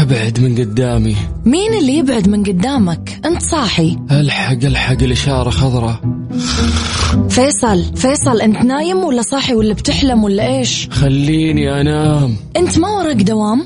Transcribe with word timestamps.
أبعد 0.00 0.40
من 0.40 0.58
قدامي. 0.58 1.16
مين 1.44 1.74
اللي 1.74 1.98
يبعد 1.98 2.28
من 2.28 2.42
قدامك؟ 2.42 3.20
أنت 3.24 3.42
صاحي. 3.42 3.98
ألحق 4.10 4.64
ألحق 4.64 5.02
الإشارة 5.02 5.50
خضراء. 5.50 6.21
فيصل 7.30 7.96
فيصل 7.96 8.40
أنت 8.40 8.56
نايم 8.64 8.98
ولا 8.98 9.22
صاحي 9.22 9.54
ولا 9.54 9.74
بتحلم 9.74 10.24
ولا 10.24 10.46
إيش؟ 10.58 10.88
خليني 10.90 11.80
أنام. 11.80 12.36
أنت 12.56 12.78
ما 12.78 12.88
وراك 12.88 13.16
دوام؟ 13.16 13.62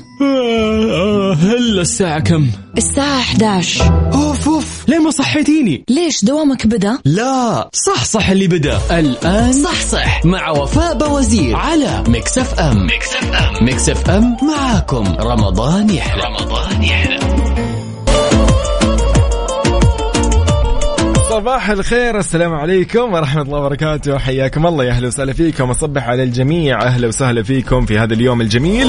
هلا 1.41 1.81
الساعة 1.81 2.19
كم؟ 2.19 2.47
الساعة 2.77 3.19
11 3.19 4.09
أوف 4.13 4.47
أوف. 4.49 4.89
ليه 4.89 4.99
ما 4.99 5.11
صحيتيني؟ 5.11 5.83
ليش 5.89 6.25
دوامك 6.25 6.67
بدا؟ 6.67 6.97
لا. 7.05 7.69
صح 7.73 8.03
صح 8.05 8.29
اللي 8.29 8.47
بدا. 8.47 8.79
الآن 8.99 9.53
صح 9.53 9.81
صح. 9.81 10.25
مع 10.25 10.49
وفاء 10.49 10.97
بوزير 10.97 11.55
على 11.55 12.03
Mix 12.07 12.37
FM 12.37 12.85
Mix 12.85 13.13
FM 13.15 13.65
Mix 13.65 13.89
FM 13.89 14.37
معاكم. 14.43 15.03
رمضان 15.19 15.89
يحلى. 15.89 16.23
رمضان 16.23 16.83
يحلى. 16.83 17.19
صباح 21.37 21.69
الخير 21.69 22.17
السلام 22.17 22.53
عليكم 22.53 23.13
ورحمة 23.13 23.41
الله 23.41 23.59
وبركاته. 23.59 24.17
حياكم 24.17 24.67
الله 24.67 24.83
يا 24.83 24.91
أهلا 24.91 25.07
وسهلا 25.07 25.33
فيكم. 25.33 25.69
أصبح 25.69 26.07
على 26.07 26.23
الجميع 26.23 26.81
أهلا 26.81 27.07
وسهلا 27.07 27.43
فيكم 27.43 27.85
في 27.85 27.99
هذا 27.99 28.13
اليوم 28.13 28.41
الجميل. 28.41 28.87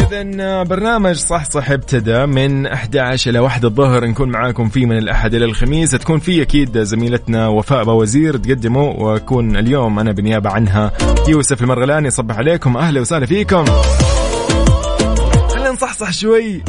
إذا 0.00 0.62
برنامج 0.62 1.14
صح 1.14 1.44
صح 1.44 1.70
ابتدى 1.70 2.26
من 2.26 2.66
11 2.66 3.30
إلى 3.30 3.38
1 3.38 3.64
الظهر. 3.64 4.04
نكون 4.04 4.28
معاكم 4.28 4.68
فيه 4.68 4.86
من 4.86 4.98
الأحد 4.98 5.34
إلى 5.34 5.44
الخميس. 5.44 5.90
تكون 5.90 6.18
فيه 6.18 6.42
أكيد 6.42 6.78
زميلتنا 6.78 7.48
وفاء 7.48 7.84
بوزير 7.84 8.36
تقدمه. 8.36 8.84
وأكون 8.84 9.56
اليوم 9.56 9.98
أنا 9.98 10.12
بنيابة 10.12 10.50
عنها 10.50 10.92
يوسف 11.28 11.62
المرغلاني. 11.62 12.10
صبح 12.10 12.38
عليكم. 12.38 12.76
أهلا 12.76 13.00
وسهلا 13.00 13.26
فيكم. 13.26 13.64
خلينا 15.48 15.70
نصحصح 15.70 16.12
شوي. 16.12 16.62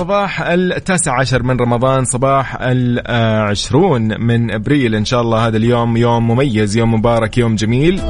صباح 0.00 0.40
التاسع 0.40 1.20
عشر 1.20 1.42
من 1.42 1.56
رمضان 1.56 2.04
صباح 2.04 2.56
العشرون 2.60 4.20
من 4.20 4.50
أبريل. 4.50 4.94
إن 4.94 5.04
شاء 5.04 5.20
الله 5.20 5.46
هذا 5.46 5.56
اليوم 5.56 5.96
يوم 5.96 6.28
مميز 6.28 6.76
يوم 6.76 6.94
مبارك 6.94 7.38
يوم 7.38 7.54
جميل. 7.56 8.00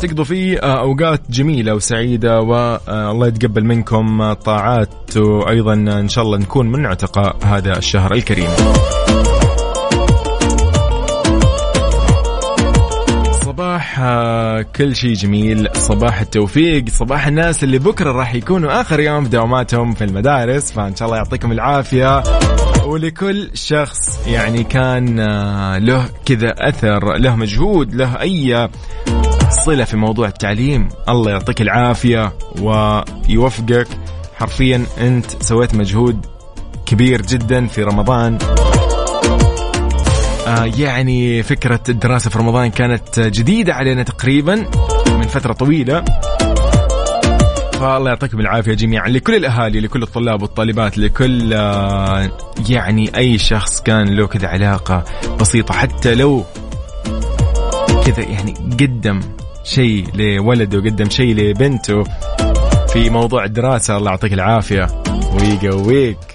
تقضوا 0.00 0.24
فيه 0.24 0.58
أوقات 0.58 1.20
جميلة 1.30 1.74
وسعيدة 1.74 2.40
والله 2.40 3.26
يتقبل 3.26 3.64
منكم 3.64 4.32
طاعات 4.32 5.16
وأيضا 5.16 5.72
إن 5.74 6.08
شاء 6.08 6.24
الله 6.24 6.38
نكون 6.38 6.72
من 6.72 6.86
عتقاء 6.86 7.36
هذا 7.44 7.78
الشهر 7.78 8.14
الكريم. 8.14 8.50
كل 14.76 14.96
شيء 14.96 15.14
جميل 15.14 15.68
صباح 15.74 16.20
التوفيق 16.20 16.88
صباح 16.88 17.26
الناس 17.26 17.64
اللي 17.64 17.78
بكرة 17.78 18.12
راح 18.12 18.34
يكونوا 18.34 18.80
آخر 18.80 19.00
يوم 19.00 19.24
في 19.24 19.30
دواماتهم 19.30 19.94
في 19.94 20.04
المدارس 20.04 20.72
فإن 20.72 20.96
شاء 20.96 21.06
الله 21.08 21.18
يعطيكم 21.18 21.52
العافية. 21.52 22.22
ولكل 22.86 23.50
شخص 23.54 24.26
يعني 24.26 24.64
كان 24.64 25.20
له 25.76 26.08
كذا 26.26 26.54
أثر 26.58 27.16
له 27.16 27.36
مجهود 27.36 27.94
له 27.94 28.20
أي 28.20 28.68
صلة 29.64 29.84
في 29.84 29.96
موضوع 29.96 30.28
التعليم 30.28 30.88
الله 31.08 31.30
يعطيك 31.30 31.62
العافية 31.62 32.32
ويوفقك. 32.60 33.88
حرفيا 34.34 34.84
أنت 35.00 35.42
سويت 35.42 35.74
مجهود 35.74 36.26
كبير 36.86 37.22
جدا 37.22 37.66
في 37.66 37.82
رمضان. 37.82 38.38
آه 40.46 40.64
يعني 40.78 41.42
فكرة 41.42 41.80
الدراسة 41.88 42.30
في 42.30 42.38
رمضان 42.38 42.70
كانت 42.70 43.20
جديدة 43.20 43.74
علينا 43.74 44.02
تقريبا 44.02 44.54
من 45.06 45.22
فترة 45.22 45.52
طويلة. 45.52 46.04
فالله 47.72 48.10
يعطيكم 48.10 48.40
العافية 48.40 48.74
جميعا 48.74 49.08
لكل 49.08 49.34
الأهالي 49.34 49.80
لكل 49.80 50.02
الطلاب 50.02 50.42
والطالبات 50.42 50.98
لكل 50.98 51.52
آه 51.52 52.30
يعني 52.68 53.16
أي 53.16 53.38
شخص 53.38 53.80
كان 53.82 54.16
له 54.16 54.26
كذا 54.26 54.48
علاقة 54.48 55.04
بسيطة. 55.40 55.74
حتى 55.74 56.14
لو 56.14 56.44
كذا 58.06 58.24
يعني 58.24 58.54
قدم 58.80 59.20
شيء 59.64 60.06
لولده 60.14 60.78
وقدم 60.78 61.10
شيء 61.10 61.34
لبنته 61.34 62.04
في 62.88 63.10
موضوع 63.10 63.44
الدراسة 63.44 63.96
الله 63.96 64.10
يعطيك 64.10 64.32
العافية. 64.32 64.86
ويقويك 65.34 66.33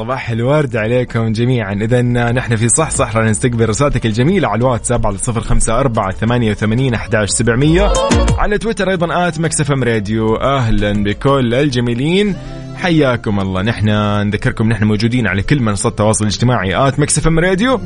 صباح 0.00 0.30
الورد 0.30 0.76
عليكم 0.76 1.32
جميعا. 1.32 1.72
إذا 1.72 2.02
نحن 2.32 2.56
في 2.56 2.68
صح 2.68 2.90
صح 2.90 3.16
راح 3.16 3.26
نستقبل 3.26 3.68
رسالتك 3.68 4.06
الجميلة 4.06 4.48
على 4.48 4.58
الواتساب 4.58 5.06
على 5.06 5.18
صفر 5.18 5.40
خمسة 5.40 5.80
أربعة 5.80 6.12
ثمانية 6.12 6.50
وثمانين 6.50 6.94
أحداش 6.94 7.28
سبعمية. 7.28 7.92
على 8.38 8.58
تويتر 8.58 8.90
أيضا 8.90 9.28
at 9.28 9.62
Radio. 9.70 10.36
أهلا 10.36 11.04
بكل 11.04 11.54
الجميلين. 11.54 12.36
حياكم 12.76 13.40
الله. 13.40 13.62
نحن 13.62 13.88
نذكركم 14.26 14.68
نحن 14.68 14.84
موجودين 14.84 15.26
على 15.26 15.42
كل 15.42 15.62
منصات 15.62 15.92
التواصل 15.92 16.24
الاجتماعي. 16.24 16.88
at 16.88 16.98
MixFM 17.00 17.26
Radio. 17.26 17.80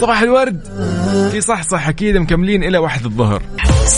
صباح 0.00 0.22
الورد. 0.22 0.60
في 1.32 1.40
صح 1.40 1.62
صح 1.62 1.88
أكيد 1.88 2.16
مكملين 2.16 2.64
إلى 2.64 2.78
واحد 2.78 3.04
الظهر. 3.04 3.42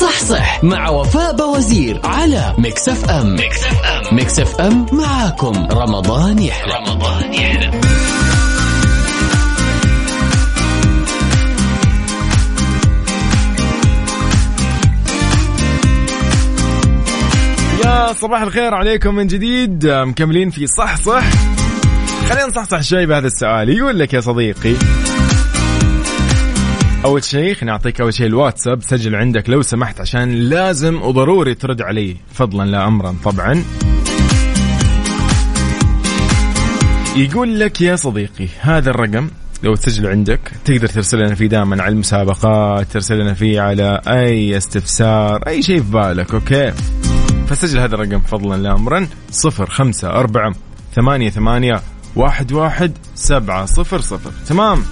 صح 0.00 0.18
صح 0.18 0.64
مع 0.64 0.88
وفاء 0.88 1.36
بوزير 1.36 2.00
على 2.04 2.54
Mix 2.58 2.88
FM. 2.88 3.36
Mix 3.36 3.64
FM. 3.64 4.16
Mix 4.16 4.38
FM 4.40 4.86
معاكم. 4.92 5.68
رمضان 5.70 6.38
يحلى. 6.38 6.74
رمضان 6.74 7.34
يحلى. 7.34 7.70
يا 17.84 18.12
صباح 18.12 18.42
الخير 18.42 18.74
عليكم 18.74 19.14
من 19.14 19.26
جديد. 19.26 19.86
مكملين 19.86 20.50
في 20.50 20.66
صح 20.66 20.96
صح 20.96 21.24
خلينا 22.28 22.46
نصحصح 22.46 22.80
شوي 22.80 23.06
بهذا 23.06 23.26
السؤال. 23.26 23.68
يقول 23.68 23.98
لك 23.98 24.14
يا 24.14 24.20
صديقي 24.20 24.74
أول 27.04 27.24
شيء 27.24 27.54
خليني 27.54 27.72
أعطيك 27.72 28.00
أول 28.00 28.14
شيء 28.14 28.26
الواتساب. 28.26 28.82
سجل 28.82 29.14
عندك 29.14 29.50
لو 29.50 29.62
سمحت 29.62 30.00
عشان 30.00 30.32
لازم 30.34 31.02
وضروري 31.02 31.54
ترد 31.54 31.82
علي. 31.82 32.16
فضلا 32.34 32.64
لا 32.64 32.86
امرا 32.86 33.16
طبعا. 33.24 33.64
يقول 37.16 37.60
لك 37.60 37.80
يا 37.80 37.96
صديقي 37.96 38.48
هذا 38.60 38.90
الرقم 38.90 39.28
لو 39.62 39.74
تسجله 39.74 40.08
عندك 40.08 40.40
تقدر 40.64 40.86
ترسل 40.86 41.18
لنا 41.18 41.34
فيه 41.34 41.46
دائما 41.46 41.82
على 41.82 41.92
المسابقات 41.92 42.86
ترسل 42.92 43.18
لنا 43.18 43.34
فيه 43.34 43.60
على 43.60 44.00
أي 44.06 44.56
استفسار 44.56 45.42
أي 45.46 45.62
شيء 45.62 45.82
في 45.82 45.90
بالك 45.90 46.34
أوكي؟ 46.34 46.72
فسجل 47.48 47.78
هذا 47.78 47.94
الرقم 47.94 48.20
فضلا 48.20 48.62
لا 48.62 48.74
امرا. 48.74 49.06
صفر 49.30 49.70
خمسة 49.70 50.08
أربعة 50.10 50.54
ثمانية 50.94 51.30
ثمانية 51.30 51.80
واحد 52.16 52.52
واحد 52.52 52.92
سبعة 53.14 53.66
صفر 53.66 54.00
صفر. 54.00 54.30
تمام؟ 54.48 54.84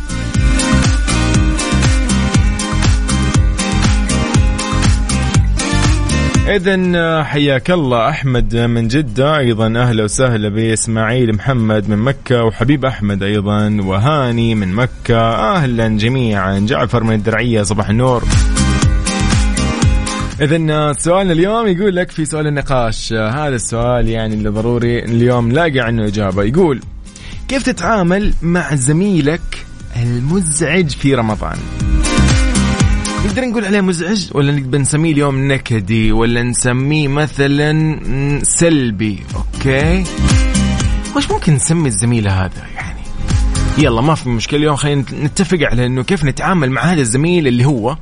إذا 6.49 7.23
حياك 7.23 7.71
الله 7.71 8.09
أحمد 8.09 8.57
من 8.57 8.89
جدة 8.89 9.39
أيضا 9.39 9.67
أهلا 9.67 10.05
وسهلا 10.05 10.49
بإسماعيل 10.49 11.33
محمد 11.33 11.89
من 11.89 11.99
مكة 11.99 12.45
وحبيب 12.45 12.85
أحمد 12.85 13.23
أيضا 13.23 13.79
وهاني 13.81 14.55
من 14.55 14.75
مكة 14.75 15.21
أهلا 15.55 15.89
جميعا 15.89 16.59
جعفر 16.59 17.05
من 17.05 17.15
الدرعية 17.15 17.63
صباح 17.63 17.89
النور. 17.89 18.25
إذا 20.41 20.93
سؤالنا 20.93 21.33
اليوم 21.33 21.67
يقول 21.67 21.97
لك 21.97 22.11
في 22.11 22.25
سؤال 22.25 22.47
النقاش 22.47 23.13
هذا 23.13 23.57
السؤال 23.57 24.09
يعني 24.09 24.35
اللي 24.35 24.49
ضروري 24.49 25.05
اليوم 25.05 25.53
لاقي 25.53 25.81
عنه 25.81 26.07
إجابة. 26.07 26.43
يقول 26.45 26.81
كيف 27.49 27.63
تتعامل 27.63 28.35
مع 28.43 28.75
زميلك 28.75 29.67
المزعج 29.97 30.89
في 30.91 31.15
رمضان؟ 31.15 31.57
نقدر 33.27 33.45
نقول 33.45 33.65
عليه 33.65 33.81
مزعج 33.81 34.31
ولا 34.35 34.53
نقدر 34.53 34.79
نسميه 34.79 35.13
اليوم 35.13 35.53
نكدي 35.53 36.13
ولا 36.13 36.43
نسميه 36.43 37.09
مثلا 37.09 37.99
سلبي؟ 38.43 39.19
أوكي. 39.35 40.05
وش 41.17 41.31
ممكن 41.31 41.53
نسمي 41.53 41.89
الزميل 41.89 42.29
هذا 42.29 42.67
يعني؟ 42.75 43.01
يلا 43.79 44.01
ما 44.01 44.15
في 44.15 44.29
مشكلة. 44.29 44.59
اليوم 44.61 44.77
خلينا 44.77 45.05
نتفق 45.13 45.59
على 45.63 45.87
إنه 45.87 46.03
كيف 46.03 46.25
نتعامل 46.25 46.71
مع 46.71 46.83
هذا 46.83 47.01
الزميل 47.01 47.47
اللي 47.47 47.65
هو 47.65 47.97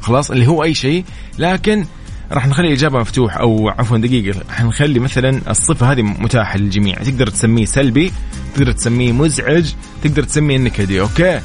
خلاص 0.00 0.30
اللي 0.30 0.46
هو 0.46 0.62
أي 0.64 0.74
شيء. 0.74 1.04
لكن 1.38 1.86
راح 2.32 2.46
نخلي 2.46 2.68
الإجابة 2.68 2.98
مفتوح 2.98 3.36
أو 3.36 3.68
عفوا 3.68 3.98
دقيقة. 3.98 4.40
حنخلي 4.50 5.00
مثلا 5.00 5.40
الصفة 5.50 5.92
هذه 5.92 6.02
متاحة 6.02 6.58
للجميع. 6.58 6.94
تقدر 6.94 7.26
تسميه 7.26 7.64
سلبي 7.64 8.12
تقدر 8.54 8.72
تسميه 8.72 9.12
مزعج 9.12 9.72
تقدر 10.04 10.22
تسميه 10.22 10.58
نكدي. 10.58 11.00
أوكي؟ 11.00 11.40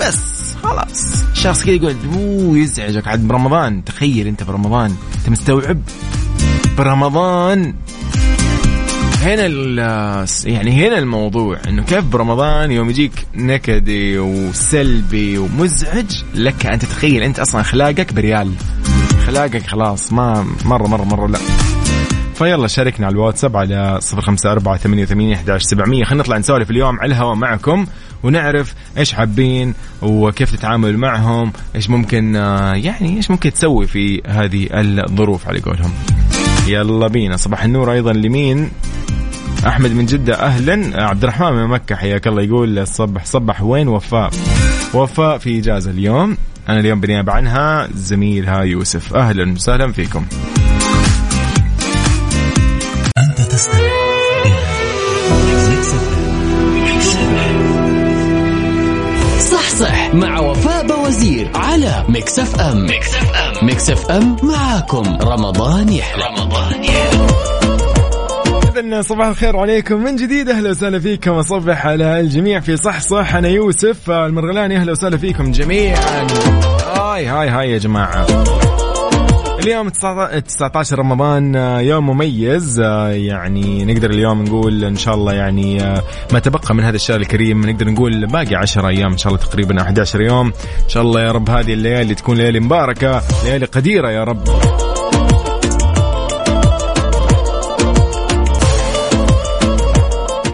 بس. 0.00 0.39
خلاص. 0.62 1.24
شخص 1.34 1.64
كذا 1.64 1.74
يقول 1.74 1.96
اوه 2.14 2.58
يزعجك 2.58 3.08
عاد 3.08 3.28
برمضان. 3.28 3.84
تخيل 3.84 4.26
انت 4.26 4.42
برمضان. 4.42 4.94
انت 5.18 5.28
مستوعب؟ 5.28 5.78
برمضان. 6.78 7.74
هنا 9.22 9.46
يعني 10.44 10.86
هنا 10.86 10.98
الموضوع 10.98 11.58
إنه 11.68 11.82
كيف 11.82 12.04
برمضان 12.04 12.72
يوم 12.72 12.90
يجيك 12.90 13.26
نكدي 13.34 14.18
وسلبي 14.18 15.38
ومزعج؟ 15.38 16.22
لك 16.34 16.66
أن 16.66 16.78
تتخيل 16.78 17.22
أنت 17.22 17.38
أصلا 17.38 17.60
اخلاقك 17.60 18.12
بريال. 18.12 18.52
اخلاقك 19.18 19.66
خلاص 19.66 20.12
ما 20.12 20.46
مره 20.64 20.86
مره 20.86 21.04
مرة 21.04 21.26
لا. 21.26 21.38
فيلا 22.34 22.66
شاركنا 22.66 23.06
على 23.06 23.12
الواتساب 23.12 23.56
على 23.56 23.98
صفر 24.00 24.20
خمسة 24.20 24.52
أربعة 24.52 24.76
ثمانية 24.76 25.02
وثمانية 25.02 25.34
أحداش 25.34 25.62
سبعمية. 25.62 26.04
خلينا 26.04 26.22
نطلع 26.22 26.38
نسولف 26.38 26.70
اليوم 26.70 27.00
على 27.00 27.14
الهواء 27.14 27.34
معكم. 27.34 27.86
ونعرف 28.22 28.74
إيش 28.98 29.12
حابين 29.12 29.74
وكيف 30.02 30.56
تتعامل 30.56 30.98
معهم 30.98 31.52
إيش 31.74 31.90
ممكن 31.90 32.36
آه، 32.36 32.74
يعني 32.74 33.16
إيش 33.16 33.30
ممكن 33.30 33.52
تسوي 33.52 33.86
في 33.86 34.22
هذه 34.26 34.68
الظروف 34.72 35.48
على 35.48 35.60
قولهم. 35.60 35.92
يلا 36.68 37.08
بينا. 37.08 37.36
صباح 37.36 37.64
النور 37.64 37.92
أيضا 37.92 38.12
لمين؟ 38.12 38.70
أحمد 39.66 39.92
من 39.92 40.06
جدة. 40.06 40.34
أهلا. 40.34 41.04
عبد 41.04 41.22
الرحمن 41.22 41.52
من 41.52 41.66
مكة. 41.66 41.96
حياك 41.96 42.26
الله. 42.26 42.42
يقول 42.42 42.86
صبح 42.86 43.24
صبح. 43.24 43.62
وين 43.62 43.88
وفاء؟ 43.88 44.30
وفاء 44.94 45.38
في 45.38 45.58
إجازة 45.58 45.90
اليوم. 45.90 46.36
أنا 46.68 46.80
اليوم 46.80 47.00
بنيابة 47.00 47.32
عنها. 47.32 47.88
زميلها 47.94 48.62
يوسف. 48.62 49.14
أهلا 49.14 49.52
وسهلا 49.52 49.92
فيكم. 49.92 50.24
وفاء 61.20 61.30
بوزير 61.30 61.50
على 61.54 62.04
Mix 62.08 62.38
FM. 62.38 62.86
Mix 62.86 63.14
FM 63.14 63.66
Mix 63.66 63.90
FM 63.90 64.36
معاكم. 64.42 65.18
رمضان 65.22 65.92
يحلى. 65.92 66.24
رمضان 66.24 66.84
يحلى 66.84 67.26
إذن 68.68 69.02
صباح 69.02 69.26
الخير 69.26 69.56
عليكم. 69.56 70.04
من 70.04 70.16
جديد 70.16 70.48
أهلا 70.48 70.70
وسهلا 70.70 70.98
فيكم. 70.98 71.30
أصبح 71.30 71.86
على 71.86 72.20
الجميع 72.20 72.60
في 72.60 72.76
صح 72.76 73.00
صح 73.00 73.34
أنا 73.34 73.48
يوسف 73.48 74.10
المرغلاني. 74.10 74.76
أهلا 74.76 74.92
وسهلا 74.92 75.16
فيكم 75.16 75.52
جميعا. 75.52 76.26
هاي 76.96 77.26
هاي 77.26 77.48
هاي 77.48 77.70
يا 77.70 77.78
جماعة. 77.78 78.26
اليوم 79.62 79.88
19 79.88 80.98
رمضان 80.98 81.54
يوم 81.84 82.10
مميز 82.10 82.80
يعني 82.80 83.84
نقدر 83.84 84.10
اليوم 84.10 84.42
نقول 84.44 84.84
إن 84.84 84.96
شاء 84.96 85.14
الله 85.14 85.32
يعني 85.32 85.78
ما 86.32 86.38
تبقى 86.38 86.74
من 86.74 86.84
هذا 86.84 86.96
الشهر 86.96 87.20
الكريم 87.20 87.66
نقدر 87.66 87.88
نقول 87.90 88.26
باقي 88.26 88.54
10 88.54 88.88
أيام 88.88 89.12
إن 89.12 89.18
شاء 89.18 89.32
الله 89.32 89.44
تقريبا 89.44 89.82
11 89.82 90.20
يوم. 90.20 90.46
إن 90.84 90.88
شاء 90.88 91.02
الله 91.02 91.20
يا 91.20 91.32
رب 91.32 91.50
هذه 91.50 91.72
الليالي 91.72 92.14
تكون 92.14 92.36
ليالي 92.36 92.60
مباركة 92.60 93.22
ليالي 93.44 93.66
قديرة 93.66 94.10
يا 94.10 94.24
رب. 94.24 94.48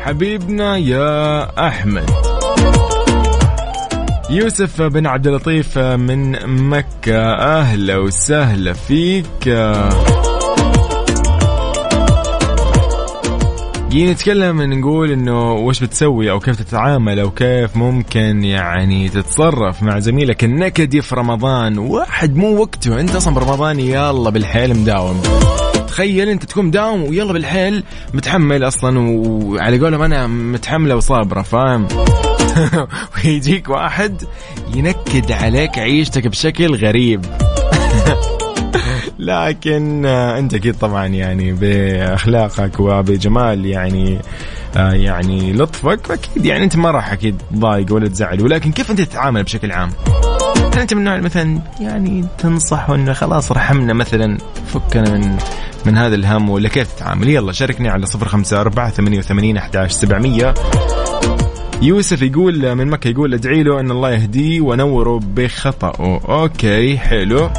حبيبنا 0.00 0.76
يا 0.76 1.69
أحمد. 1.69 2.36
يوسف 4.31 4.82
بن 4.82 5.06
عبد 5.06 5.26
اللطيف 5.26 5.78
من 5.78 6.46
مكة. 6.69 7.19
أهلا 7.32 7.96
وسهلا 7.96 8.73
فيك. 8.73 9.44
جينا 13.88 14.12
نتكلم 14.12 14.62
نقول 14.62 15.11
إنه 15.11 15.52
وش 15.52 15.81
بتسوي 15.81 16.31
أو 16.31 16.40
كيف 16.40 16.62
تتعامل 16.62 17.19
أو 17.19 17.31
كيف 17.31 17.76
ممكن 17.76 18.44
يعني 18.44 19.08
تتصرف 19.08 19.82
مع 19.82 19.99
زميلك 19.99 20.44
النكدي 20.44 21.02
في 21.02 21.14
رمضان. 21.14 21.78
واحد 21.78 22.37
مو 22.37 22.61
وقته 22.61 23.00
أنت 23.00 23.14
أصلا 23.17 23.34
برمضان 23.34 23.81
يلا 23.81 24.31
بالحيل 24.31 24.76
مداوم. 24.76 25.23
تخيل 25.88 26.28
أنت 26.28 26.44
تكون 26.44 26.70
داوم 26.70 27.02
ويلا 27.02 27.32
بالحيل 27.32 27.84
متحمل 28.14 28.64
أصلا 28.64 28.99
وعلى 29.08 29.78
قولهم 29.78 30.02
أنا 30.02 30.26
متحمله 30.26 30.96
وصابرة 30.96 31.43
فاهم؟ 31.43 31.88
ويجيك 33.17 33.69
واحد 33.69 34.23
ينكد 34.75 35.32
عليك 35.32 35.79
عيشتك 35.79 36.26
بشكل 36.26 36.75
غريب. 36.75 37.25
لكن 39.19 40.06
انت 40.06 40.55
أكيد 40.55 40.79
طبعا 40.79 41.06
يعني 41.06 41.53
بأخلاقك 41.53 42.81
وبجمال 42.81 43.67
يعني 43.67 44.19
آه، 44.76 44.93
يعني 44.93 45.53
لطفك 45.53 46.11
أكيد 46.11 46.47
يعني 46.47 46.64
أنت 46.64 46.76
ما 46.76 46.91
راح 46.91 47.12
أكيد 47.12 47.43
تضايق 47.50 47.93
ولا 47.93 48.08
تزعل. 48.08 48.43
ولكن 48.43 48.73
كيف 48.73 48.91
أنت 48.91 49.00
تتعامل 49.00 49.43
بشكل 49.43 49.73
عام؟ 49.73 49.91
هل 50.75 50.81
أنت 50.81 50.94
من 50.94 51.00
النوع 51.00 51.20
مثلا 51.20 51.61
يعني 51.81 52.25
تنصح 52.38 52.91
إنه 52.91 53.12
خلاص 53.12 53.52
رحمنا 53.52 53.93
مثلا 53.93 54.38
فكنا 54.67 55.11
من 55.11 55.37
من 55.87 55.99
هذا 55.99 56.14
الهم 56.14 56.50
ولا 56.50 56.69
كيف 56.69 56.93
تتعامل؟ 56.93 57.29
يلا 57.29 57.52
شاركني 57.52 57.88
على 57.88 58.06
صفر 58.06 58.29
خمسة 58.29 58.61
أربعة 58.61 58.91
ثمانية 58.91 59.19
وثمانين 59.19 59.56
أحداش 59.56 59.93
سبعمية. 59.93 60.55
يوسف 61.82 62.23
يقول 62.23 62.75
من 62.75 62.87
مكة 62.87 63.08
يقول 63.08 63.34
ادعي 63.34 63.62
له 63.62 63.81
أن 63.81 63.90
الله 63.90 64.11
يهديه 64.11 64.61
ونوره 64.61 65.20
بخطأه. 65.34 66.20
okay 66.29 66.99
حلو. 66.99 67.38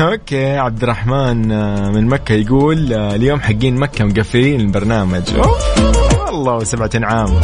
okay 0.00 0.56
عبد 0.56 0.82
الرحمن 0.82 1.48
من 1.94 2.06
مكة 2.06 2.32
يقول 2.32 2.92
اليوم 2.92 3.40
حقين 3.40 3.76
مكة 3.76 4.04
مقفلين 4.04 4.60
البرنامج. 4.60 5.22
والله 6.26 6.64
سبعة 6.64 6.90
عام 6.94 7.40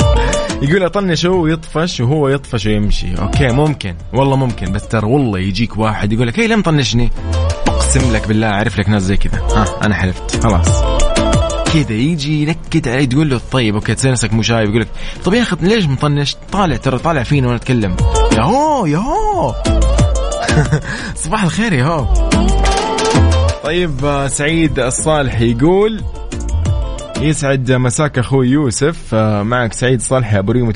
يقول 0.63 0.83
اطنشه 0.83 1.31
ويطفش 1.31 2.01
وهو 2.01 2.29
يطفش 2.29 2.67
ويمشي. 2.67 3.19
okay 3.19 3.49
ممكن 3.49 3.95
والله 4.13 4.37
ممكن 4.37 4.73
بس 4.73 4.89
ترى 4.89 5.07
والله 5.07 5.39
يجيك 5.39 5.79
واحد 5.79 6.13
يقول 6.13 6.27
لك 6.27 6.41
هي 6.41 6.47
ليه 6.47 6.63
مطنشني 6.63 7.11
أقسم 7.75 8.13
لك 8.13 8.29
بالله 8.29 8.47
أعرف 8.47 8.79
لك 8.79 8.89
ناس 8.89 9.03
زي 9.03 9.17
كذا. 9.17 9.41
ها 9.41 9.65
أنا 9.83 9.95
حلفت. 9.95 10.43
خلاص. 10.43 10.83
كذا 11.75 11.93
يجي 11.93 12.43
ينكد 12.43 12.89
علي 12.89 13.07
تقول 13.07 13.31
له 13.31 13.41
طيب 13.53 13.75
okay 13.75 13.93
نفسك 14.05 14.33
مو 14.33 14.43
شايف 14.43 14.69
يقول 14.69 14.81
لك 14.81 14.89
طيب 15.25 15.35
يا 15.35 15.43
أخي 15.43 15.57
ليش 15.61 15.87
مطنش؟ 15.87 16.37
طالع 16.53 16.77
ترى 16.77 16.99
طالع 16.99 17.23
فينا 17.23 17.47
وأنا 17.47 17.57
أتكلم. 17.57 17.97
يا 18.37 18.43
هو 18.43 18.87
يا 18.87 18.99
هو 18.99 19.55
صباح 21.25 21.45
الخير 21.45 21.73
يا 21.73 21.85
هو 21.85 22.07
طيب 23.65 24.27
سعيد 24.27 24.79
الصالح 24.79 25.41
يقول 25.41 26.03
يسعد 27.21 27.73
مساك 27.73 28.19
أخوي 28.19 28.49
يوسف. 28.49 29.15
آه، 29.15 29.43
معك 29.43 29.73
سعيد 29.73 30.01
صالح 30.01 30.35
أبو 30.35 30.53
ريم 30.53 30.73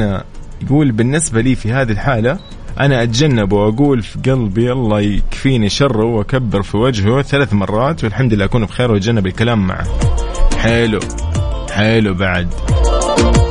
آه، 0.00 0.24
يقول 0.62 0.92
بالنسبة 0.92 1.40
لي 1.40 1.54
في 1.54 1.72
هذه 1.72 1.90
الحالة 1.92 2.38
أنا 2.80 3.02
أتجنب 3.02 3.52
وأقول 3.52 4.02
في 4.02 4.18
قلبي 4.30 4.72
الله 4.72 5.00
يكفيني 5.00 5.68
شره 5.68 6.04
وأكبر 6.04 6.62
في 6.62 6.76
وجهه 6.76 7.22
ثلاث 7.22 7.52
مرات 7.52 8.04
والحمد 8.04 8.34
لله 8.34 8.44
أكون 8.44 8.64
بخير 8.64 8.92
وأتجنب 8.92 9.26
الكلام 9.26 9.66
معه. 9.66 9.84
حلو. 10.58 11.00
حلو 11.72 12.14
بعد. 12.14 12.48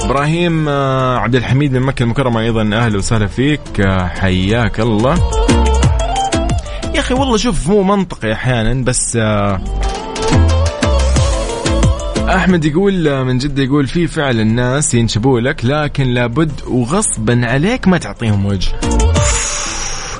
إبراهيم 0.03 0.69
آه، 0.69 1.17
عبد 1.17 1.35
الحميد 1.35 1.73
من 1.73 1.81
مكة 1.81 2.03
المكرمة 2.03 2.39
أيضا 2.39 2.61
أهلا 2.73 2.97
وسهلا 2.97 3.27
فيك. 3.27 3.81
حياك 4.19 4.79
الله. 4.79 5.15
يا 6.95 6.99
أخي 6.99 7.13
والله 7.13 7.37
شوف 7.37 7.67
مو 7.69 7.83
منطقي 7.83 8.33
أحيانا 8.33 8.83
بس 8.83 9.15
أحمد 12.35 12.65
يقول 12.65 13.23
من 13.25 13.37
جدة 13.37 13.63
يقول 13.63 13.87
في 13.87 14.07
فعل 14.07 14.39
الناس 14.39 14.93
ينشبوا 14.93 15.39
لك 15.39 15.65
لكن 15.65 16.03
لابد 16.03 16.51
وغصبا 16.67 17.41
عليك 17.47 17.87
ما 17.87 17.97
تعطيهم 17.97 18.45
وجه. 18.45 18.71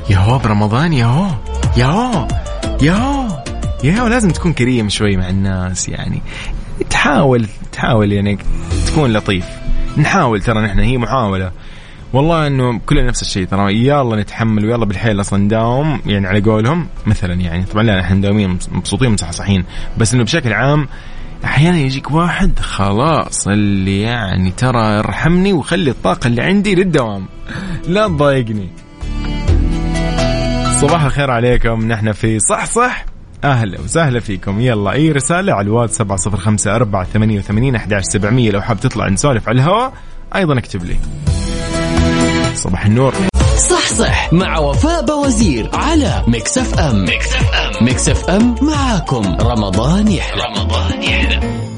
يا 0.10 0.18
هو 0.18 0.38
برمضان 0.38 0.94
يا 0.94 1.06
هو 1.06 1.27
يا 1.77 1.86
هو 1.86 2.27
يا 2.82 2.94
هو 2.94 3.44
يا 3.84 4.00
هو 4.00 4.08
لازم 4.08 4.32
تكون 4.32 4.53
كريم 4.53 4.89
شوي 4.89 5.18
مع 5.18 5.30
الناس 5.30 5.89
يعني. 5.89 6.22
تحاول 6.89 7.46
تحاول 7.72 8.12
يعني 8.12 8.38
تكون 8.88 9.13
لطيف. 9.13 9.46
نحاول 9.98 10.41
ترى 10.41 10.62
نحن 10.62 10.80
هي 10.80 10.98
محاولة. 10.98 11.51
والله 12.13 12.48
إنه 12.48 12.80
كلنا 12.86 13.08
نفس 13.08 13.22
الشيء 13.22 13.48
ترى 13.48 13.88
يلا 13.88 14.22
نتحمل 14.22 14.65
ويلا 14.65 14.86
بالحيل 14.86 15.22
أصلا 15.22 15.39
نداوم 15.39 16.01
يعني 16.06 16.27
على 16.27 16.41
قولهم 16.41 16.88
مثلا 17.06 17.34
يعني. 17.34 17.63
طبعا 17.63 17.84
لا 17.84 18.00
إحنا 18.00 18.15
مداومين 18.15 18.58
مبسوطين 18.72 19.12
مصحصحين. 19.12 19.65
بس 19.98 20.13
إنه 20.13 20.24
بشكل 20.24 20.53
عام 20.53 20.88
أحيانا 21.45 21.77
يجيك 21.77 22.12
واحد 22.12 22.60
خلاص 22.60 23.48
اللي 23.48 24.01
يعني 24.01 24.51
ترى 24.51 25.00
ارحمني 25.00 25.53
وخلي 25.53 25.91
الطاقة 25.91 26.27
اللي 26.27 26.41
عندي 26.41 26.75
للدوام. 26.75 27.25
لا 27.88 28.07
تضايقني. 28.07 28.69
صباح 30.81 31.03
الخير 31.03 31.31
عليكم. 31.31 31.88
نحن 31.88 32.12
في 32.12 32.39
صح 32.39 32.65
صح 32.65 33.05
أهلا 33.43 33.81
وسهلا 33.81 34.19
فيكم. 34.19 34.62
يلا 34.62 34.91
أي 34.91 35.12
رسالة 35.12 35.53
على 35.53 35.69
ثمانية 37.03 37.39
وثمانين 37.39 37.75
أحداش 37.75 38.03
سبعمية 38.03 38.51
لو 38.51 38.62
حاب 38.62 38.79
تطلع 38.79 39.10
نسولف 39.10 39.50
على 39.50 39.62
الهواء 39.62 39.93
أيضا 40.36 40.57
اكتب 40.57 40.83
لي. 40.83 40.95
صباح 42.55 42.86
النور. 42.86 43.31
صح 43.58 43.88
صح. 43.88 44.34
مع 44.34 44.60
وفاء 44.60 45.05
بوزير 45.05 45.70
على 45.74 46.24
Mix 46.27 46.58
FM 46.58 47.06
Mix 47.06 47.34
FM 47.34 47.86
Mix 47.86 48.10
FM 48.10 48.56
معاكم. 48.62 49.38
رمضان 49.41 50.08
يحلى. 50.08 50.43
رمضان 50.43 51.03
يحلى. 51.03 51.71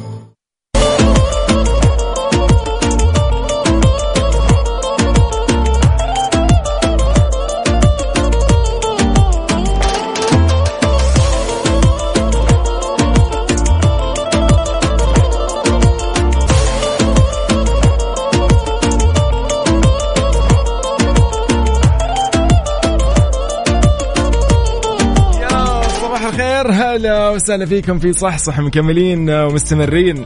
الخير 26.65 26.95
هلا 26.95 27.29
وسهلا 27.29 27.65
فيكم 27.65 27.99
في 27.99 28.13
صح 28.13 28.37
صح 28.37 28.59
مكملين 28.59 29.29
ومستمرين. 29.29 30.25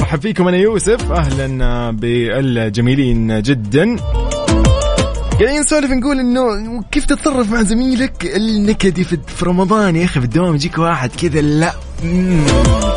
مرحب 0.00 0.20
فيكم 0.20 0.48
أنا 0.48 0.56
يوسف. 0.56 1.12
أهلا 1.12 1.90
بالجميلين 1.90 3.42
جدا. 3.42 3.96
قاعدين 5.40 5.60
نسولف 5.60 5.90
نقول 5.90 6.18
إنه 6.18 6.82
كيف 6.92 7.04
تتصرف 7.04 7.52
مع 7.52 7.62
زميلك 7.62 8.36
النكدي 8.36 9.04
في 9.04 9.18
رمضان 9.42 9.96
يا 9.96 10.04
أخي؟ 10.04 10.20
في 10.20 10.26
الدوام 10.26 10.54
يجيك 10.54 10.78
واحد 10.78 11.10
كذا 11.22 11.40
لا. 11.40 11.72